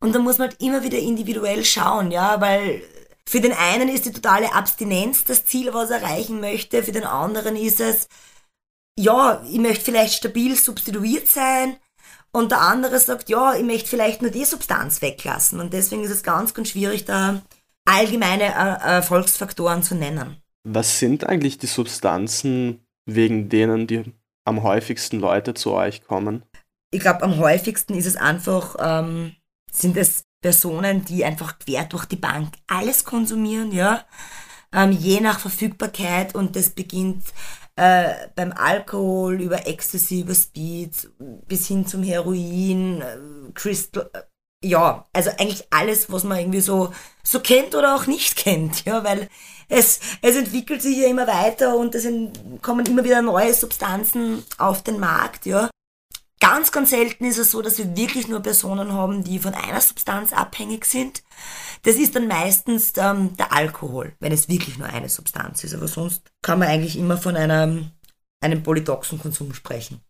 Und 0.00 0.14
da 0.14 0.18
muss 0.18 0.38
man 0.38 0.50
halt 0.50 0.62
immer 0.62 0.82
wieder 0.82 0.98
individuell 0.98 1.64
schauen, 1.64 2.10
ja, 2.10 2.40
weil 2.40 2.82
für 3.28 3.40
den 3.40 3.52
einen 3.52 3.88
ist 3.88 4.06
die 4.06 4.12
totale 4.12 4.54
Abstinenz 4.54 5.24
das 5.24 5.44
Ziel, 5.44 5.74
was 5.74 5.90
er 5.90 6.00
erreichen 6.00 6.40
möchte. 6.40 6.82
Für 6.82 6.92
den 6.92 7.04
anderen 7.04 7.56
ist 7.56 7.80
es, 7.80 8.08
ja, 8.98 9.42
ich 9.50 9.58
möchte 9.58 9.84
vielleicht 9.84 10.14
stabil 10.14 10.56
substituiert 10.56 11.28
sein. 11.28 11.76
Und 12.30 12.52
der 12.52 12.60
andere 12.60 12.98
sagt, 12.98 13.28
ja, 13.28 13.54
ich 13.54 13.64
möchte 13.64 13.88
vielleicht 13.88 14.22
nur 14.22 14.30
die 14.30 14.44
Substanz 14.44 15.02
weglassen. 15.02 15.60
Und 15.60 15.72
deswegen 15.72 16.04
ist 16.04 16.10
es 16.10 16.22
ganz, 16.22 16.54
ganz 16.54 16.70
schwierig, 16.70 17.04
da 17.04 17.42
allgemeine 17.84 18.44
äh, 18.44 18.96
Erfolgsfaktoren 18.96 19.82
zu 19.82 19.94
nennen. 19.94 20.36
Was 20.64 20.98
sind 20.98 21.26
eigentlich 21.26 21.58
die 21.58 21.66
Substanzen, 21.66 22.86
wegen 23.06 23.48
denen 23.48 23.86
die 23.86 24.04
am 24.44 24.62
häufigsten 24.62 25.20
Leute 25.20 25.54
zu 25.54 25.72
euch 25.72 26.04
kommen? 26.04 26.44
Ich 26.90 27.00
glaube, 27.00 27.22
am 27.22 27.38
häufigsten 27.38 27.94
ist 27.94 28.06
es 28.06 28.16
einfach, 28.16 28.76
ähm, 28.78 29.34
sind 29.72 29.96
es 29.96 30.24
Personen, 30.40 31.04
die 31.04 31.24
einfach 31.24 31.58
quer 31.58 31.84
durch 31.84 32.04
die 32.04 32.16
Bank 32.16 32.54
alles 32.66 33.04
konsumieren, 33.04 33.72
ja, 33.72 34.04
ähm, 34.72 34.92
je 34.92 35.20
nach 35.20 35.40
Verfügbarkeit 35.40 36.34
und 36.34 36.54
das 36.54 36.70
beginnt 36.70 37.24
äh, 37.76 38.28
beim 38.34 38.52
Alkohol 38.52 39.40
über 39.40 39.66
Ecstasy, 39.66 40.20
über 40.20 40.34
Speed 40.34 41.10
bis 41.46 41.66
hin 41.68 41.86
zum 41.86 42.02
Heroin, 42.02 43.00
äh, 43.00 43.18
Crystal, 43.54 44.10
äh, 44.12 44.22
ja, 44.64 45.06
also 45.12 45.30
eigentlich 45.38 45.66
alles, 45.70 46.10
was 46.10 46.24
man 46.24 46.38
irgendwie 46.38 46.60
so, 46.60 46.92
so 47.22 47.40
kennt 47.40 47.74
oder 47.74 47.94
auch 47.94 48.06
nicht 48.06 48.36
kennt, 48.44 48.84
ja, 48.84 49.04
weil 49.04 49.28
es, 49.68 50.00
es 50.22 50.36
entwickelt 50.36 50.82
sich 50.82 50.98
ja 50.98 51.08
immer 51.08 51.26
weiter 51.26 51.76
und 51.76 51.94
es 51.94 52.06
kommen 52.62 52.86
immer 52.86 53.04
wieder 53.04 53.22
neue 53.22 53.54
Substanzen 53.54 54.44
auf 54.56 54.82
den 54.82 54.98
Markt, 54.98 55.46
ja. 55.46 55.70
Ganz, 56.40 56.70
ganz 56.70 56.90
selten 56.90 57.24
ist 57.24 57.38
es 57.38 57.50
so, 57.50 57.62
dass 57.62 57.78
wir 57.78 57.96
wirklich 57.96 58.28
nur 58.28 58.40
Personen 58.40 58.92
haben, 58.92 59.24
die 59.24 59.38
von 59.38 59.54
einer 59.54 59.80
Substanz 59.80 60.32
abhängig 60.32 60.84
sind. 60.84 61.22
Das 61.82 61.96
ist 61.96 62.14
dann 62.14 62.28
meistens 62.28 62.92
ähm, 62.96 63.36
der 63.36 63.52
Alkohol, 63.52 64.14
wenn 64.20 64.32
es 64.32 64.48
wirklich 64.48 64.78
nur 64.78 64.88
eine 64.88 65.08
Substanz 65.08 65.64
ist. 65.64 65.74
Aber 65.74 65.88
sonst 65.88 66.22
kann 66.42 66.58
man 66.58 66.68
eigentlich 66.68 66.96
immer 66.96 67.16
von 67.16 67.36
einem, 67.36 67.90
einem 68.40 68.62
polydoxen 68.62 69.18
Konsum 69.18 69.52
sprechen. 69.52 70.00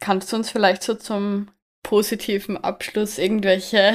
Kannst 0.00 0.32
du 0.32 0.36
uns 0.36 0.50
vielleicht 0.50 0.82
so 0.82 0.94
zum 0.94 1.48
positiven 1.82 2.56
Abschluss 2.56 3.18
irgendwelche 3.18 3.94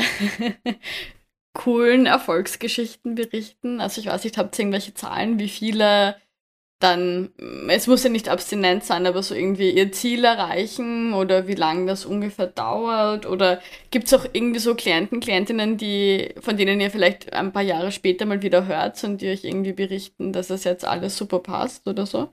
coolen 1.53 2.05
Erfolgsgeschichten 2.05 3.15
berichten? 3.15 3.81
Also 3.81 3.99
ich 3.99 4.07
weiß 4.07 4.23
nicht, 4.23 4.37
habt 4.37 4.57
ihr 4.57 4.63
irgendwelche 4.63 4.93
Zahlen, 4.93 5.37
wie 5.37 5.49
viele 5.49 6.15
dann, 6.83 7.29
es 7.69 7.87
muss 7.87 8.03
ja 8.03 8.09
nicht 8.09 8.29
abstinent 8.29 8.83
sein, 8.83 9.05
aber 9.05 9.23
so 9.23 9.35
irgendwie 9.35 9.71
ihr 9.71 9.91
Ziel 9.91 10.23
erreichen 10.23 11.13
oder 11.13 11.47
wie 11.47 11.55
lange 11.55 11.85
das 11.85 12.05
ungefähr 12.05 12.47
dauert 12.47 13.25
oder 13.25 13.61
gibt 13.91 14.07
es 14.07 14.13
auch 14.13 14.25
irgendwie 14.33 14.59
so 14.59 14.75
Klienten, 14.75 15.19
Klientinnen, 15.19 15.77
die, 15.77 16.33
von 16.41 16.57
denen 16.57 16.81
ihr 16.81 16.91
vielleicht 16.91 17.33
ein 17.33 17.53
paar 17.53 17.61
Jahre 17.61 17.91
später 17.91 18.25
mal 18.25 18.41
wieder 18.41 18.65
hört 18.65 19.03
und 19.03 19.21
die 19.21 19.29
euch 19.29 19.43
irgendwie 19.43 19.73
berichten, 19.73 20.33
dass 20.33 20.47
das 20.47 20.63
jetzt 20.63 20.85
alles 20.85 21.17
super 21.17 21.39
passt 21.39 21.87
oder 21.87 22.05
so? 22.05 22.29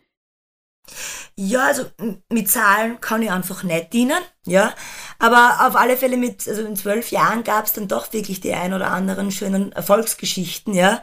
Ja, 1.37 1.67
also 1.67 1.85
mit 2.31 2.49
Zahlen 2.49 3.01
kann 3.01 3.23
ich 3.23 3.31
einfach 3.31 3.63
nicht 3.63 3.93
dienen, 3.93 4.19
ja. 4.47 4.75
Aber 5.19 5.69
auf 5.69 5.77
alle 5.77 5.97
Fälle 5.97 6.17
mit, 6.17 6.49
also 6.49 6.63
in 6.63 6.77
zwölf 6.77 7.11
Jahren 7.11 7.45
gab 7.45 7.67
es 7.67 7.75
dann 7.75 7.89
doch 7.89 8.13
wirklich 8.13 8.41
die 8.41 8.55
ein 8.55 8.73
oder 8.73 8.91
anderen 8.91 9.31
schönen 9.31 9.73
Erfolgsgeschichten, 9.73 10.75
ja 10.75 11.03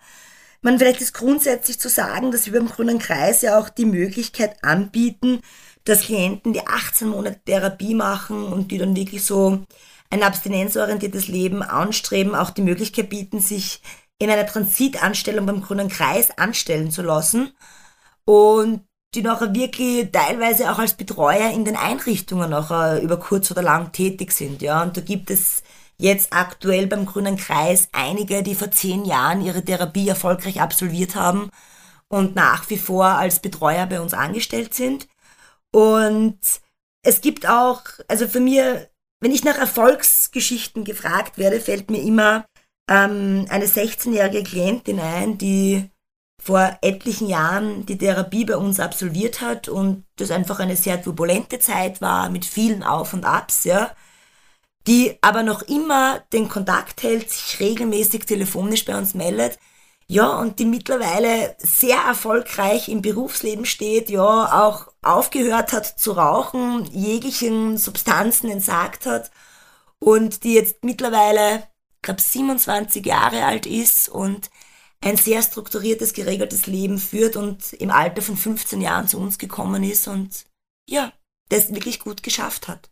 man 0.65 0.79
vielleicht 0.79 0.99
ist 0.99 1.13
grundsätzlich 1.13 1.79
zu 1.79 1.89
sagen, 1.89 2.31
dass 2.31 2.47
wir 2.47 2.53
beim 2.53 2.67
Grünen 2.67 2.97
Kreis 2.97 3.43
ja 3.43 3.59
auch 3.59 3.69
die 3.69 3.85
Möglichkeit 3.85 4.63
anbieten, 4.63 5.41
dass 5.83 6.01
Klienten, 6.01 6.53
die 6.53 6.65
18 6.65 7.07
Monate 7.07 7.39
Therapie 7.45 7.93
machen 7.93 8.43
und 8.45 8.71
die 8.71 8.79
dann 8.79 8.95
wirklich 8.95 9.23
so 9.23 9.63
ein 10.09 10.23
abstinenzorientiertes 10.23 11.27
Leben 11.27 11.61
anstreben, 11.61 12.33
auch 12.33 12.49
die 12.49 12.63
Möglichkeit 12.63 13.09
bieten, 13.09 13.39
sich 13.39 13.79
in 14.17 14.31
einer 14.31 14.47
Transitanstellung 14.47 15.45
beim 15.45 15.61
Grünen 15.61 15.87
Kreis 15.87 16.35
anstellen 16.35 16.89
zu 16.89 17.03
lassen 17.03 17.51
und 18.25 18.81
die 19.13 19.21
nachher 19.21 19.53
wirklich 19.53 20.11
teilweise 20.11 20.71
auch 20.71 20.79
als 20.79 20.95
Betreuer 20.95 21.51
in 21.51 21.63
den 21.63 21.75
Einrichtungen 21.75 22.49
nachher 22.49 23.03
über 23.03 23.19
kurz 23.19 23.51
oder 23.51 23.61
lang 23.61 23.91
tätig 23.91 24.31
sind, 24.31 24.63
ja. 24.63 24.81
Und 24.81 24.97
da 24.97 25.01
gibt 25.01 25.29
es 25.29 25.61
jetzt 25.97 26.33
aktuell 26.33 26.87
beim 26.87 27.05
Grünen 27.05 27.37
Kreis 27.37 27.89
einige, 27.91 28.43
die 28.43 28.55
vor 28.55 28.71
zehn 28.71 29.05
Jahren 29.05 29.41
ihre 29.41 29.63
Therapie 29.63 30.07
erfolgreich 30.07 30.61
absolviert 30.61 31.15
haben 31.15 31.49
und 32.07 32.35
nach 32.35 32.69
wie 32.69 32.77
vor 32.77 33.05
als 33.05 33.39
Betreuer 33.39 33.85
bei 33.85 34.01
uns 34.01 34.13
angestellt 34.13 34.73
sind. 34.73 35.07
Und 35.71 36.39
es 37.03 37.21
gibt 37.21 37.47
auch, 37.47 37.81
also 38.07 38.27
für 38.27 38.39
mir, 38.39 38.89
wenn 39.21 39.31
ich 39.31 39.43
nach 39.43 39.57
Erfolgsgeschichten 39.57 40.83
gefragt 40.83 41.37
werde, 41.37 41.59
fällt 41.59 41.89
mir 41.89 42.01
immer 42.01 42.45
ähm, 42.89 43.45
eine 43.49 43.65
16-jährige 43.65 44.43
Klientin 44.43 44.99
ein, 44.99 45.37
die 45.37 45.89
vor 46.41 46.77
etlichen 46.81 47.27
Jahren 47.27 47.85
die 47.85 47.97
Therapie 47.97 48.45
bei 48.45 48.57
uns 48.57 48.79
absolviert 48.79 49.41
hat 49.41 49.67
und 49.67 50.05
das 50.17 50.31
einfach 50.31 50.59
eine 50.59 50.75
sehr 50.75 51.01
turbulente 51.01 51.59
Zeit 51.59 52.01
war 52.01 52.29
mit 52.29 52.45
vielen 52.45 52.83
Auf 52.83 53.13
und 53.13 53.25
Abs, 53.25 53.63
ja, 53.63 53.91
die 54.87 55.17
aber 55.21 55.43
noch 55.43 55.63
immer 55.63 56.19
den 56.33 56.49
Kontakt 56.49 57.03
hält, 57.03 57.31
sich 57.31 57.59
regelmäßig 57.59 58.25
telefonisch 58.25 58.85
bei 58.85 58.97
uns 58.97 59.13
meldet, 59.13 59.59
ja, 60.07 60.37
und 60.37 60.59
die 60.59 60.65
mittlerweile 60.65 61.55
sehr 61.57 61.97
erfolgreich 61.97 62.89
im 62.89 63.01
Berufsleben 63.01 63.65
steht, 63.65 64.09
ja, 64.09 64.21
auch 64.21 64.87
aufgehört 65.01 65.73
hat 65.73 65.99
zu 65.99 66.11
rauchen, 66.11 66.85
jeglichen 66.93 67.77
Substanzen 67.77 68.49
entsagt 68.51 69.07
hat 69.07 69.31
und 69.99 70.43
die 70.43 70.53
jetzt 70.53 70.83
mittlerweile, 70.83 71.67
glaube 72.03 72.21
27 72.21 73.03
Jahre 73.05 73.45
alt 73.45 73.65
ist 73.65 74.09
und 74.09 74.51
ein 75.01 75.17
sehr 75.17 75.41
strukturiertes, 75.41 76.13
geregeltes 76.13 76.67
Leben 76.67 76.99
führt 76.99 77.35
und 77.35 77.73
im 77.73 77.91
Alter 77.91 78.21
von 78.21 78.37
15 78.37 78.81
Jahren 78.81 79.07
zu 79.07 79.19
uns 79.19 79.37
gekommen 79.39 79.83
ist 79.83 80.07
und 80.07 80.45
ja, 80.87 81.11
das 81.49 81.73
wirklich 81.73 81.99
gut 81.99 82.21
geschafft 82.23 82.67
hat. 82.67 82.89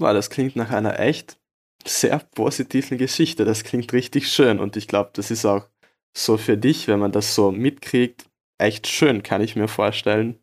Wow, 0.00 0.12
das 0.14 0.30
klingt 0.30 0.56
nach 0.56 0.70
einer 0.70 0.98
echt 0.98 1.38
sehr 1.86 2.18
positiven 2.18 2.98
Geschichte. 2.98 3.44
Das 3.44 3.64
klingt 3.64 3.92
richtig 3.92 4.32
schön 4.32 4.58
und 4.58 4.76
ich 4.76 4.88
glaube, 4.88 5.10
das 5.12 5.30
ist 5.30 5.44
auch 5.44 5.66
so 6.16 6.38
für 6.38 6.56
dich, 6.56 6.88
wenn 6.88 6.98
man 6.98 7.12
das 7.12 7.34
so 7.34 7.52
mitkriegt, 7.52 8.24
echt 8.58 8.86
schön, 8.86 9.22
kann 9.22 9.42
ich 9.42 9.56
mir 9.56 9.68
vorstellen. 9.68 10.38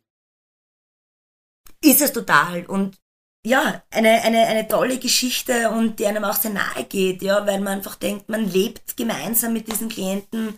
Ist 1.84 2.02
es 2.02 2.13
total 2.13 2.65
und 2.65 2.98
ja, 3.46 3.84
eine, 3.91 4.24
eine, 4.24 4.46
eine 4.48 4.67
tolle 4.67 4.98
Geschichte 5.00 5.70
und 5.70 6.00
die 6.00 6.06
einem 6.06 6.24
auch 6.24 6.36
sehr 6.36 6.52
nahe 6.52 6.84
geht, 6.84 7.22
ja, 7.22 7.46
weil 7.46 7.60
man 7.60 7.78
einfach 7.78 7.96
denkt, 7.96 8.30
man 8.30 8.50
lebt 8.50 8.98
gemeinsam 8.98 9.54
mit 9.54 9.67
diesen 9.67 9.89
Klienten 9.89 10.58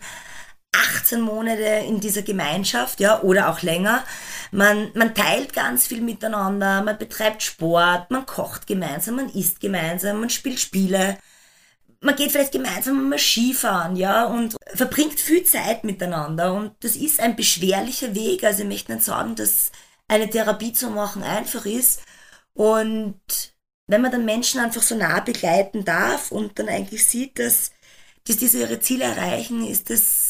18 0.72 1.20
Monate 1.20 1.84
in 1.86 2.00
dieser 2.00 2.22
Gemeinschaft, 2.22 3.00
ja, 3.00 3.22
oder 3.22 3.50
auch 3.50 3.62
länger. 3.62 4.04
Man, 4.52 4.90
man 4.94 5.14
teilt 5.14 5.52
ganz 5.52 5.86
viel 5.86 6.00
miteinander, 6.00 6.82
man 6.82 6.98
betreibt 6.98 7.42
Sport, 7.42 8.10
man 8.10 8.26
kocht 8.26 8.66
gemeinsam, 8.66 9.16
man 9.16 9.30
isst 9.30 9.60
gemeinsam, 9.60 10.20
man 10.20 10.30
spielt 10.30 10.60
Spiele. 10.60 11.18
Man 12.02 12.16
geht 12.16 12.32
vielleicht 12.32 12.52
gemeinsam 12.52 13.08
mal 13.08 13.18
Skifahren, 13.18 13.96
ja, 13.96 14.24
und 14.24 14.56
verbringt 14.74 15.20
viel 15.20 15.44
Zeit 15.44 15.84
miteinander. 15.84 16.54
Und 16.54 16.72
das 16.80 16.96
ist 16.96 17.20
ein 17.20 17.36
beschwerlicher 17.36 18.14
Weg. 18.14 18.44
Also 18.44 18.62
ich 18.62 18.68
möchte 18.68 18.92
nicht 18.92 19.04
sagen, 19.04 19.34
dass 19.34 19.70
eine 20.08 20.30
Therapie 20.30 20.72
zu 20.72 20.90
machen 20.90 21.22
einfach 21.22 21.66
ist. 21.66 22.02
Und 22.54 23.20
wenn 23.86 24.02
man 24.02 24.12
dann 24.12 24.24
Menschen 24.24 24.60
einfach 24.60 24.82
so 24.82 24.94
nah 24.94 25.20
begleiten 25.20 25.84
darf 25.84 26.30
und 26.32 26.58
dann 26.58 26.68
eigentlich 26.68 27.06
sieht, 27.06 27.38
dass, 27.38 27.72
dass 28.26 28.36
diese 28.36 28.60
ihre 28.60 28.80
Ziele 28.80 29.04
erreichen, 29.04 29.66
ist 29.66 29.90
das 29.90 30.29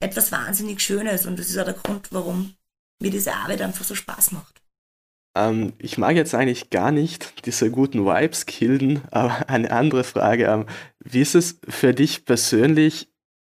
etwas 0.00 0.32
wahnsinnig 0.32 0.80
Schönes. 0.80 1.26
Und 1.26 1.38
das 1.38 1.48
ist 1.48 1.58
auch 1.58 1.64
der 1.64 1.74
Grund, 1.74 2.08
warum 2.12 2.54
mir 3.00 3.10
diese 3.10 3.34
Arbeit 3.34 3.62
einfach 3.62 3.84
so 3.84 3.94
Spaß 3.94 4.32
macht. 4.32 4.60
Ähm, 5.36 5.72
ich 5.78 5.98
mag 5.98 6.16
jetzt 6.16 6.34
eigentlich 6.34 6.70
gar 6.70 6.90
nicht 6.90 7.46
diese 7.46 7.70
guten 7.70 8.04
Vibes 8.04 8.46
killen, 8.46 9.02
aber 9.10 9.48
eine 9.48 9.70
andere 9.70 10.04
Frage. 10.04 10.46
Ähm, 10.46 10.66
wie 11.04 11.20
ist 11.20 11.34
es 11.34 11.60
für 11.68 11.94
dich 11.94 12.24
persönlich, 12.24 13.08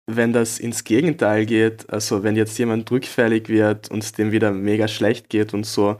wenn 0.08 0.34
das 0.34 0.60
ins 0.60 0.84
Gegenteil 0.84 1.46
geht? 1.46 1.90
Also 1.90 2.24
wenn 2.24 2.36
jetzt 2.36 2.58
jemand 2.58 2.90
rückfällig 2.92 3.50
wird 3.50 3.92
und 3.92 4.04
es 4.04 4.14
dem 4.14 4.32
wieder 4.32 4.52
mega 4.52 4.88
schlecht 4.88 5.30
geht 5.30 5.54
und 5.54 5.66
so, 5.66 5.98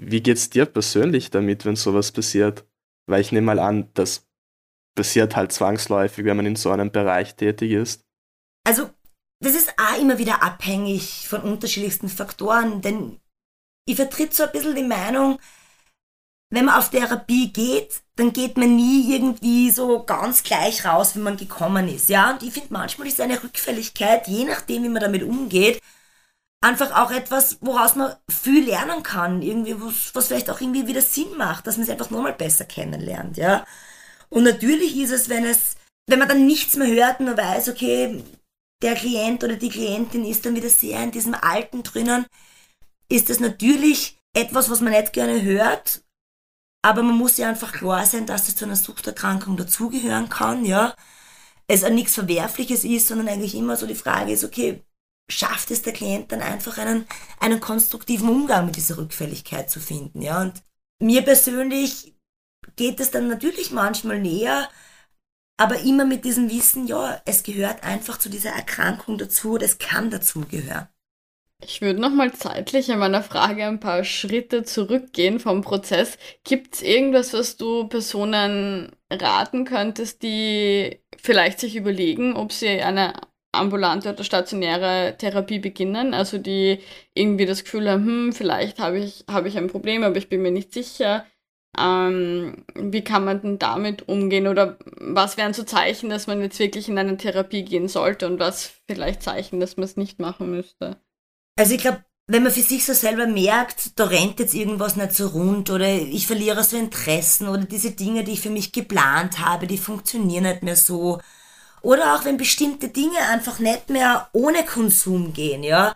wie 0.00 0.22
geht's 0.22 0.50
dir 0.50 0.66
persönlich 0.66 1.30
damit, 1.30 1.64
wenn 1.64 1.76
sowas 1.76 2.12
passiert? 2.12 2.64
Weil 3.06 3.20
ich 3.20 3.32
nehme 3.32 3.46
mal 3.46 3.58
an, 3.58 3.90
das 3.94 4.26
passiert 4.96 5.36
halt 5.36 5.52
zwangsläufig, 5.52 6.24
wenn 6.24 6.36
man 6.36 6.46
in 6.46 6.56
so 6.56 6.70
einem 6.70 6.90
Bereich 6.90 7.36
tätig 7.36 7.72
ist. 7.72 8.02
Also, 8.66 8.90
das 9.44 9.54
ist 9.54 9.72
auch 9.78 10.00
immer 10.00 10.18
wieder 10.18 10.42
abhängig 10.42 11.28
von 11.28 11.42
unterschiedlichsten 11.42 12.08
Faktoren, 12.08 12.80
denn 12.82 13.20
ich 13.86 13.96
vertritt 13.96 14.34
so 14.34 14.44
ein 14.44 14.52
bisschen 14.52 14.74
die 14.74 14.82
Meinung, 14.82 15.38
wenn 16.50 16.66
man 16.66 16.78
auf 16.78 16.90
Therapie 16.90 17.52
geht, 17.52 18.02
dann 18.16 18.32
geht 18.32 18.56
man 18.56 18.76
nie 18.76 19.12
irgendwie 19.12 19.70
so 19.70 20.04
ganz 20.04 20.42
gleich 20.42 20.84
raus, 20.84 21.16
wie 21.16 21.20
man 21.20 21.36
gekommen 21.36 21.88
ist. 21.88 22.08
Ja, 22.08 22.32
und 22.32 22.42
ich 22.42 22.52
finde 22.52 22.72
manchmal 22.72 23.08
ist 23.08 23.20
eine 23.20 23.42
Rückfälligkeit, 23.42 24.28
je 24.28 24.44
nachdem, 24.44 24.84
wie 24.84 24.88
man 24.88 25.02
damit 25.02 25.24
umgeht, 25.24 25.80
einfach 26.60 26.96
auch 26.96 27.10
etwas, 27.10 27.58
woraus 27.60 27.96
man 27.96 28.14
viel 28.30 28.64
lernen 28.64 29.02
kann, 29.02 29.42
irgendwie, 29.42 29.74
was, 29.80 30.14
was 30.14 30.28
vielleicht 30.28 30.48
auch 30.48 30.60
irgendwie 30.60 30.86
wieder 30.86 31.02
Sinn 31.02 31.36
macht, 31.36 31.66
dass 31.66 31.76
man 31.76 31.84
es 31.84 31.90
einfach 31.90 32.10
nochmal 32.10 32.32
besser 32.32 32.64
kennenlernt, 32.64 33.36
ja. 33.36 33.66
Und 34.30 34.44
natürlich 34.44 34.96
ist 34.96 35.10
es, 35.10 35.28
wenn 35.28 35.44
es, 35.44 35.76
wenn 36.06 36.18
man 36.18 36.28
dann 36.28 36.46
nichts 36.46 36.76
mehr 36.76 36.88
hört 36.88 37.20
und 37.20 37.36
weiß, 37.36 37.68
okay, 37.68 38.22
der 38.82 38.94
Klient 38.94 39.42
oder 39.44 39.56
die 39.56 39.70
Klientin 39.70 40.24
ist 40.24 40.44
dann 40.44 40.56
wieder 40.56 40.68
sehr 40.68 41.02
in 41.02 41.10
diesem 41.10 41.34
Alten 41.34 41.82
drinnen, 41.82 42.26
ist 43.08 43.30
das 43.30 43.40
natürlich 43.40 44.18
etwas, 44.34 44.70
was 44.70 44.80
man 44.80 44.92
nicht 44.92 45.12
gerne 45.12 45.42
hört, 45.42 46.02
aber 46.82 47.02
man 47.02 47.16
muss 47.16 47.38
ja 47.38 47.48
einfach 47.48 47.72
klar 47.72 48.04
sein, 48.04 48.26
dass 48.26 48.48
es 48.48 48.56
zu 48.56 48.66
einer 48.66 48.76
Suchterkrankung 48.76 49.56
dazugehören 49.56 50.28
kann, 50.28 50.64
ja. 50.64 50.94
Es 51.66 51.82
auch 51.82 51.88
nichts 51.88 52.14
Verwerfliches 52.14 52.84
ist, 52.84 53.08
sondern 53.08 53.28
eigentlich 53.28 53.54
immer 53.54 53.76
so 53.78 53.86
die 53.86 53.94
Frage 53.94 54.32
ist, 54.32 54.44
okay, 54.44 54.84
schafft 55.30 55.70
es 55.70 55.80
der 55.82 55.94
Klient 55.94 56.30
dann 56.30 56.42
einfach 56.42 56.76
einen, 56.78 57.06
einen 57.40 57.60
konstruktiven 57.60 58.28
Umgang 58.28 58.66
mit 58.66 58.76
dieser 58.76 58.98
Rückfälligkeit 58.98 59.70
zu 59.70 59.80
finden. 59.80 60.20
Ja? 60.20 60.42
Und 60.42 60.62
mir 61.00 61.22
persönlich 61.22 62.14
geht 62.76 63.00
es 63.00 63.10
dann 63.10 63.28
natürlich 63.28 63.70
manchmal 63.70 64.20
näher, 64.20 64.68
aber 65.56 65.80
immer 65.80 66.04
mit 66.04 66.24
diesem 66.24 66.50
Wissen, 66.50 66.86
ja, 66.86 67.20
es 67.24 67.42
gehört 67.42 67.84
einfach 67.84 68.18
zu 68.18 68.28
dieser 68.28 68.50
Erkrankung 68.50 69.18
dazu, 69.18 69.58
das 69.58 69.78
kann 69.78 70.10
dazugehören. 70.10 70.88
Ich 71.62 71.80
würde 71.80 72.00
nochmal 72.00 72.32
zeitlich 72.32 72.90
in 72.90 72.98
meiner 72.98 73.22
Frage 73.22 73.64
ein 73.64 73.80
paar 73.80 74.04
Schritte 74.04 74.64
zurückgehen 74.64 75.40
vom 75.40 75.62
Prozess. 75.62 76.18
Gibt 76.42 76.74
es 76.74 76.82
irgendwas, 76.82 77.32
was 77.32 77.56
du 77.56 77.88
Personen 77.88 78.92
raten 79.10 79.64
könntest, 79.64 80.22
die 80.22 81.00
vielleicht 81.16 81.60
sich 81.60 81.76
überlegen, 81.76 82.34
ob 82.36 82.52
sie 82.52 82.68
eine 82.82 83.14
ambulante 83.52 84.10
oder 84.12 84.24
stationäre 84.24 85.16
Therapie 85.16 85.60
beginnen, 85.60 86.12
also 86.12 86.38
die 86.38 86.80
irgendwie 87.14 87.46
das 87.46 87.64
Gefühl 87.64 87.88
haben, 87.88 88.04
hm, 88.04 88.32
vielleicht 88.32 88.78
habe 88.80 88.98
ich, 88.98 89.24
hab 89.30 89.46
ich 89.46 89.56
ein 89.56 89.68
Problem, 89.68 90.02
aber 90.02 90.16
ich 90.16 90.28
bin 90.28 90.42
mir 90.42 90.50
nicht 90.50 90.72
sicher. 90.72 91.24
Ähm, 91.78 92.64
wie 92.74 93.02
kann 93.02 93.24
man 93.24 93.42
denn 93.42 93.58
damit 93.58 94.08
umgehen 94.08 94.46
oder 94.46 94.78
was 94.96 95.36
wären 95.36 95.54
so 95.54 95.64
Zeichen, 95.64 96.10
dass 96.10 96.26
man 96.26 96.40
jetzt 96.40 96.58
wirklich 96.58 96.88
in 96.88 96.98
eine 96.98 97.16
Therapie 97.16 97.64
gehen 97.64 97.88
sollte 97.88 98.26
und 98.26 98.38
was 98.38 98.72
vielleicht 98.86 99.22
Zeichen, 99.22 99.60
dass 99.60 99.76
man 99.76 99.84
es 99.84 99.96
nicht 99.96 100.18
machen 100.20 100.50
müsste? 100.50 100.96
Also 101.56 101.74
ich 101.74 101.80
glaube, 101.80 102.04
wenn 102.26 102.42
man 102.42 102.52
für 102.52 102.62
sich 102.62 102.84
so 102.84 102.94
selber 102.94 103.26
merkt, 103.26 103.98
da 103.98 104.04
rennt 104.04 104.40
jetzt 104.40 104.54
irgendwas 104.54 104.96
nicht 104.96 105.12
so 105.12 105.28
rund 105.28 105.70
oder 105.70 105.88
ich 105.88 106.26
verliere 106.26 106.64
so 106.64 106.76
Interessen 106.76 107.48
oder 107.48 107.64
diese 107.64 107.90
Dinge, 107.90 108.24
die 108.24 108.32
ich 108.32 108.40
für 108.40 108.50
mich 108.50 108.72
geplant 108.72 109.40
habe, 109.40 109.66
die 109.66 109.78
funktionieren 109.78 110.44
nicht 110.44 110.62
mehr 110.62 110.76
so 110.76 111.20
oder 111.82 112.14
auch 112.14 112.24
wenn 112.24 112.38
bestimmte 112.38 112.88
Dinge 112.88 113.18
einfach 113.30 113.58
nicht 113.58 113.90
mehr 113.90 114.28
ohne 114.32 114.64
Konsum 114.64 115.34
gehen, 115.34 115.62
ja. 115.62 115.94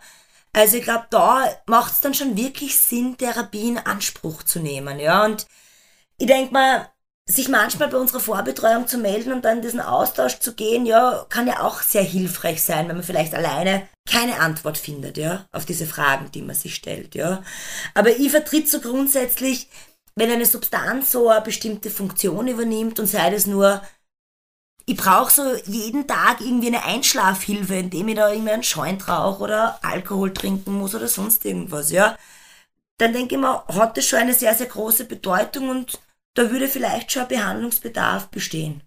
Also 0.53 0.77
ich 0.77 0.83
glaube, 0.83 1.07
da 1.09 1.43
macht 1.65 1.93
es 1.93 2.01
dann 2.01 2.13
schon 2.13 2.37
wirklich 2.37 2.77
Sinn, 2.77 3.17
Therapie 3.17 3.69
in 3.69 3.77
Anspruch 3.79 4.43
zu 4.43 4.59
nehmen, 4.59 4.99
ja. 4.99 5.25
Und 5.25 5.47
ich 6.19 6.27
denke 6.27 6.53
mal, 6.53 6.89
sich 7.25 7.47
manchmal 7.47 7.89
bei 7.89 7.97
unserer 7.97 8.19
Vorbetreuung 8.19 8.87
zu 8.87 8.97
melden 8.97 9.31
und 9.31 9.45
dann 9.45 9.57
in 9.57 9.63
diesen 9.63 9.81
Austausch 9.81 10.39
zu 10.39 10.55
gehen, 10.55 10.85
ja, 10.85 11.25
kann 11.29 11.47
ja 11.47 11.61
auch 11.61 11.81
sehr 11.81 12.03
hilfreich 12.03 12.63
sein, 12.63 12.87
wenn 12.87 12.95
man 12.95 13.05
vielleicht 13.05 13.35
alleine 13.35 13.87
keine 14.09 14.39
Antwort 14.39 14.79
findet, 14.79 15.17
ja, 15.17 15.45
auf 15.51 15.65
diese 15.65 15.85
Fragen, 15.85 16.31
die 16.31 16.41
man 16.41 16.55
sich 16.55 16.73
stellt, 16.75 17.13
ja. 17.13 17.43
Aber 17.93 18.09
ich 18.09 18.31
vertritt 18.31 18.69
so 18.69 18.81
grundsätzlich, 18.81 19.69
wenn 20.15 20.31
eine 20.31 20.45
Substanz 20.45 21.11
so 21.11 21.29
eine 21.29 21.41
bestimmte 21.41 21.91
Funktion 21.91 22.47
übernimmt 22.47 22.99
und 22.99 23.05
sei 23.07 23.29
das 23.29 23.45
nur 23.45 23.81
ich 24.89 24.97
brauche 24.97 25.31
so 25.31 25.43
jeden 25.67 26.07
Tag 26.07 26.41
irgendwie 26.41 26.67
eine 26.67 26.83
Einschlafhilfe, 26.83 27.75
indem 27.75 28.07
ich 28.07 28.15
da 28.15 28.31
irgendwie 28.31 28.51
einen 28.51 28.63
Joint 28.63 29.07
rauche 29.07 29.43
oder 29.43 29.79
Alkohol 29.83 30.33
trinken 30.33 30.73
muss 30.73 30.95
oder 30.95 31.07
sonst 31.07 31.45
irgendwas, 31.45 31.91
ja. 31.91 32.17
dann 32.97 33.13
denke 33.13 33.35
ich 33.35 33.41
mal, 33.41 33.63
hat 33.67 33.97
das 33.97 34.07
schon 34.07 34.19
eine 34.19 34.33
sehr, 34.33 34.55
sehr 34.55 34.67
große 34.67 35.05
Bedeutung 35.05 35.69
und 35.69 35.99
da 36.35 36.51
würde 36.51 36.67
vielleicht 36.67 37.11
schon 37.11 37.27
Behandlungsbedarf 37.27 38.29
bestehen. 38.29 38.83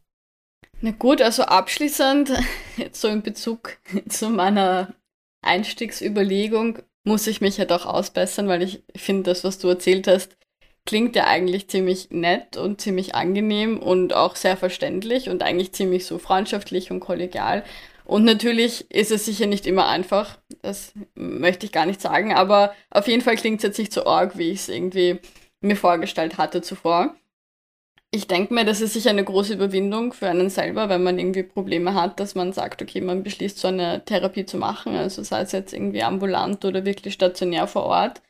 Na 0.80 0.90
gut, 0.90 1.22
also 1.22 1.44
abschließend, 1.44 2.32
jetzt 2.76 3.00
so 3.00 3.08
in 3.08 3.22
Bezug 3.22 3.78
zu 4.08 4.30
meiner 4.30 4.94
Einstiegsüberlegung, 5.42 6.78
muss 7.04 7.26
ich 7.26 7.40
mich 7.40 7.58
halt 7.58 7.72
auch 7.72 7.86
ausbessern, 7.86 8.48
weil 8.48 8.62
ich 8.62 8.82
finde, 8.96 9.24
das, 9.24 9.44
was 9.44 9.58
du 9.58 9.68
erzählt 9.68 10.06
hast, 10.06 10.36
klingt 10.84 11.14
ja 11.14 11.26
eigentlich 11.26 11.68
ziemlich 11.68 12.10
nett 12.10 12.56
und 12.56 12.80
ziemlich 12.80 13.14
angenehm 13.14 13.78
und 13.78 14.14
auch 14.14 14.36
sehr 14.36 14.56
verständlich 14.56 15.28
und 15.28 15.42
eigentlich 15.42 15.72
ziemlich 15.72 16.06
so 16.06 16.18
freundschaftlich 16.18 16.90
und 16.90 17.00
kollegial. 17.00 17.64
Und 18.04 18.24
natürlich 18.24 18.90
ist 18.90 19.12
es 19.12 19.24
sicher 19.24 19.46
nicht 19.46 19.66
immer 19.66 19.88
einfach, 19.88 20.38
das 20.60 20.92
möchte 21.14 21.66
ich 21.66 21.72
gar 21.72 21.86
nicht 21.86 22.00
sagen, 22.00 22.34
aber 22.34 22.74
auf 22.90 23.06
jeden 23.06 23.22
Fall 23.22 23.36
klingt 23.36 23.58
es 23.58 23.62
jetzt 23.62 23.78
nicht 23.78 23.92
so 23.92 24.06
arg, 24.06 24.36
wie 24.36 24.50
ich 24.50 24.60
es 24.60 24.68
irgendwie 24.68 25.20
mir 25.60 25.76
vorgestellt 25.76 26.38
hatte 26.38 26.62
zuvor. 26.62 27.14
Ich 28.14 28.26
denke 28.26 28.52
mir, 28.52 28.64
das 28.66 28.82
ist 28.82 28.92
sicher 28.92 29.08
eine 29.10 29.24
große 29.24 29.54
Überwindung 29.54 30.12
für 30.12 30.28
einen 30.28 30.50
selber, 30.50 30.90
wenn 30.90 31.02
man 31.02 31.18
irgendwie 31.18 31.42
Probleme 31.42 31.94
hat, 31.94 32.20
dass 32.20 32.34
man 32.34 32.52
sagt, 32.52 32.82
okay, 32.82 33.00
man 33.00 33.22
beschließt 33.22 33.58
so 33.58 33.68
eine 33.68 34.04
Therapie 34.04 34.44
zu 34.44 34.58
machen, 34.58 34.94
also 34.94 35.22
sei 35.22 35.40
es 35.40 35.52
jetzt 35.52 35.72
irgendwie 35.72 36.02
ambulant 36.02 36.62
oder 36.66 36.84
wirklich 36.84 37.14
stationär 37.14 37.66
vor 37.66 37.84
Ort. 37.84 38.20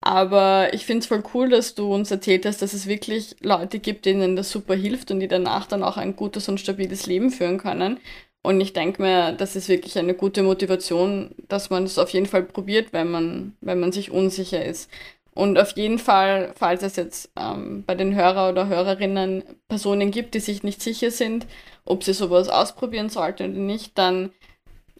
Aber 0.00 0.74
ich 0.74 0.86
finde 0.86 1.00
es 1.02 1.06
voll 1.08 1.22
cool, 1.34 1.50
dass 1.50 1.74
du 1.76 1.94
uns 1.94 2.10
erzählt 2.10 2.46
hast, 2.46 2.62
dass 2.62 2.74
es 2.74 2.86
wirklich 2.88 3.36
Leute 3.40 3.78
gibt, 3.80 4.06
denen 4.06 4.36
das 4.36 4.50
super 4.50 4.74
hilft 4.74 5.10
und 5.12 5.20
die 5.20 5.28
danach 5.28 5.66
dann 5.66 5.84
auch 5.84 5.96
ein 5.98 6.16
gutes 6.16 6.48
und 6.48 6.60
stabiles 6.60 7.06
Leben 7.06 7.30
führen 7.30 7.58
können. 7.58 8.00
Und 8.42 8.60
ich 8.60 8.72
denke 8.72 9.02
mir, 9.02 9.32
das 9.32 9.56
ist 9.56 9.68
wirklich 9.68 9.98
eine 9.98 10.14
gute 10.14 10.42
Motivation, 10.42 11.34
dass 11.48 11.70
man 11.70 11.84
es 11.84 11.98
auf 11.98 12.10
jeden 12.10 12.26
Fall 12.26 12.42
probiert, 12.44 12.92
wenn 12.92 13.10
man, 13.10 13.56
wenn 13.60 13.80
man 13.80 13.92
sich 13.92 14.10
unsicher 14.10 14.64
ist. 14.64 14.90
Und 15.34 15.58
auf 15.58 15.76
jeden 15.76 15.98
Fall, 15.98 16.52
falls 16.56 16.82
es 16.82 16.96
jetzt 16.96 17.30
ähm, 17.38 17.84
bei 17.86 17.94
den 17.94 18.14
Hörer 18.14 18.50
oder 18.50 18.68
Hörerinnen 18.68 19.44
Personen 19.68 20.10
gibt, 20.10 20.34
die 20.34 20.40
sich 20.40 20.62
nicht 20.62 20.82
sicher 20.82 21.10
sind, 21.10 21.46
ob 21.84 22.04
sie 22.04 22.12
sowas 22.12 22.48
ausprobieren 22.48 23.08
sollten 23.08 23.52
oder 23.52 23.60
nicht, 23.60 23.96
dann 23.96 24.30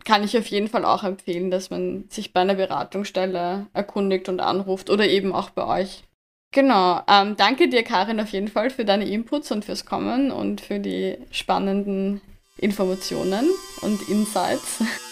kann 0.04 0.24
ich 0.24 0.36
auf 0.36 0.46
jeden 0.46 0.68
Fall 0.68 0.84
auch 0.84 1.04
empfehlen, 1.04 1.50
dass 1.50 1.70
man 1.70 2.04
sich 2.08 2.32
bei 2.32 2.40
einer 2.40 2.54
Beratungsstelle 2.54 3.66
erkundigt 3.72 4.28
und 4.28 4.40
anruft 4.40 4.90
oder 4.90 5.06
eben 5.06 5.32
auch 5.32 5.50
bei 5.50 5.82
euch. 5.82 6.04
Genau. 6.50 7.00
Ähm, 7.08 7.36
danke 7.36 7.68
dir, 7.68 7.82
Karin, 7.82 8.20
auf 8.20 8.30
jeden 8.30 8.48
Fall 8.48 8.70
für 8.70 8.84
deine 8.84 9.08
Inputs 9.08 9.50
und 9.52 9.64
fürs 9.64 9.86
Kommen 9.86 10.30
und 10.30 10.60
für 10.60 10.80
die 10.80 11.18
spannenden 11.30 12.20
Informationen 12.58 13.48
und 13.80 14.08
Insights. 14.08 14.82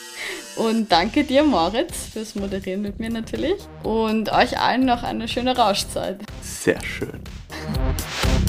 Und 0.57 0.93
danke 0.93 1.25
dir, 1.25 1.43
Moritz, 1.43 2.07
fürs 2.13 2.35
Moderieren 2.35 2.83
mit 2.83 2.99
mir 2.99 3.11
natürlich. 3.11 3.57
Und 3.83 4.31
euch 4.33 4.59
allen 4.59 4.85
noch 4.85 5.03
eine 5.03 5.29
schöne 5.29 5.57
Rauschzeit. 5.57 6.21
Sehr 6.43 6.83
schön. 6.85 7.21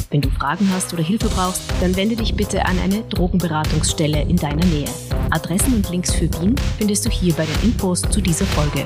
Wenn 0.09 0.21
du 0.21 0.29
Fragen 0.29 0.69
hast 0.73 0.91
oder 0.93 1.03
Hilfe 1.03 1.29
brauchst, 1.29 1.61
dann 1.79 1.95
wende 1.95 2.17
dich 2.17 2.35
bitte 2.35 2.65
an 2.65 2.77
eine 2.79 3.01
Drogenberatungsstelle 3.03 4.21
in 4.23 4.35
deiner 4.35 4.65
Nähe. 4.65 4.89
Adressen 5.29 5.75
und 5.75 5.89
Links 5.89 6.13
für 6.13 6.29
Wien 6.41 6.55
findest 6.77 7.05
du 7.05 7.09
hier 7.09 7.33
bei 7.33 7.45
den 7.45 7.69
Infos 7.69 8.01
zu 8.01 8.19
dieser 8.19 8.45
Folge. 8.45 8.85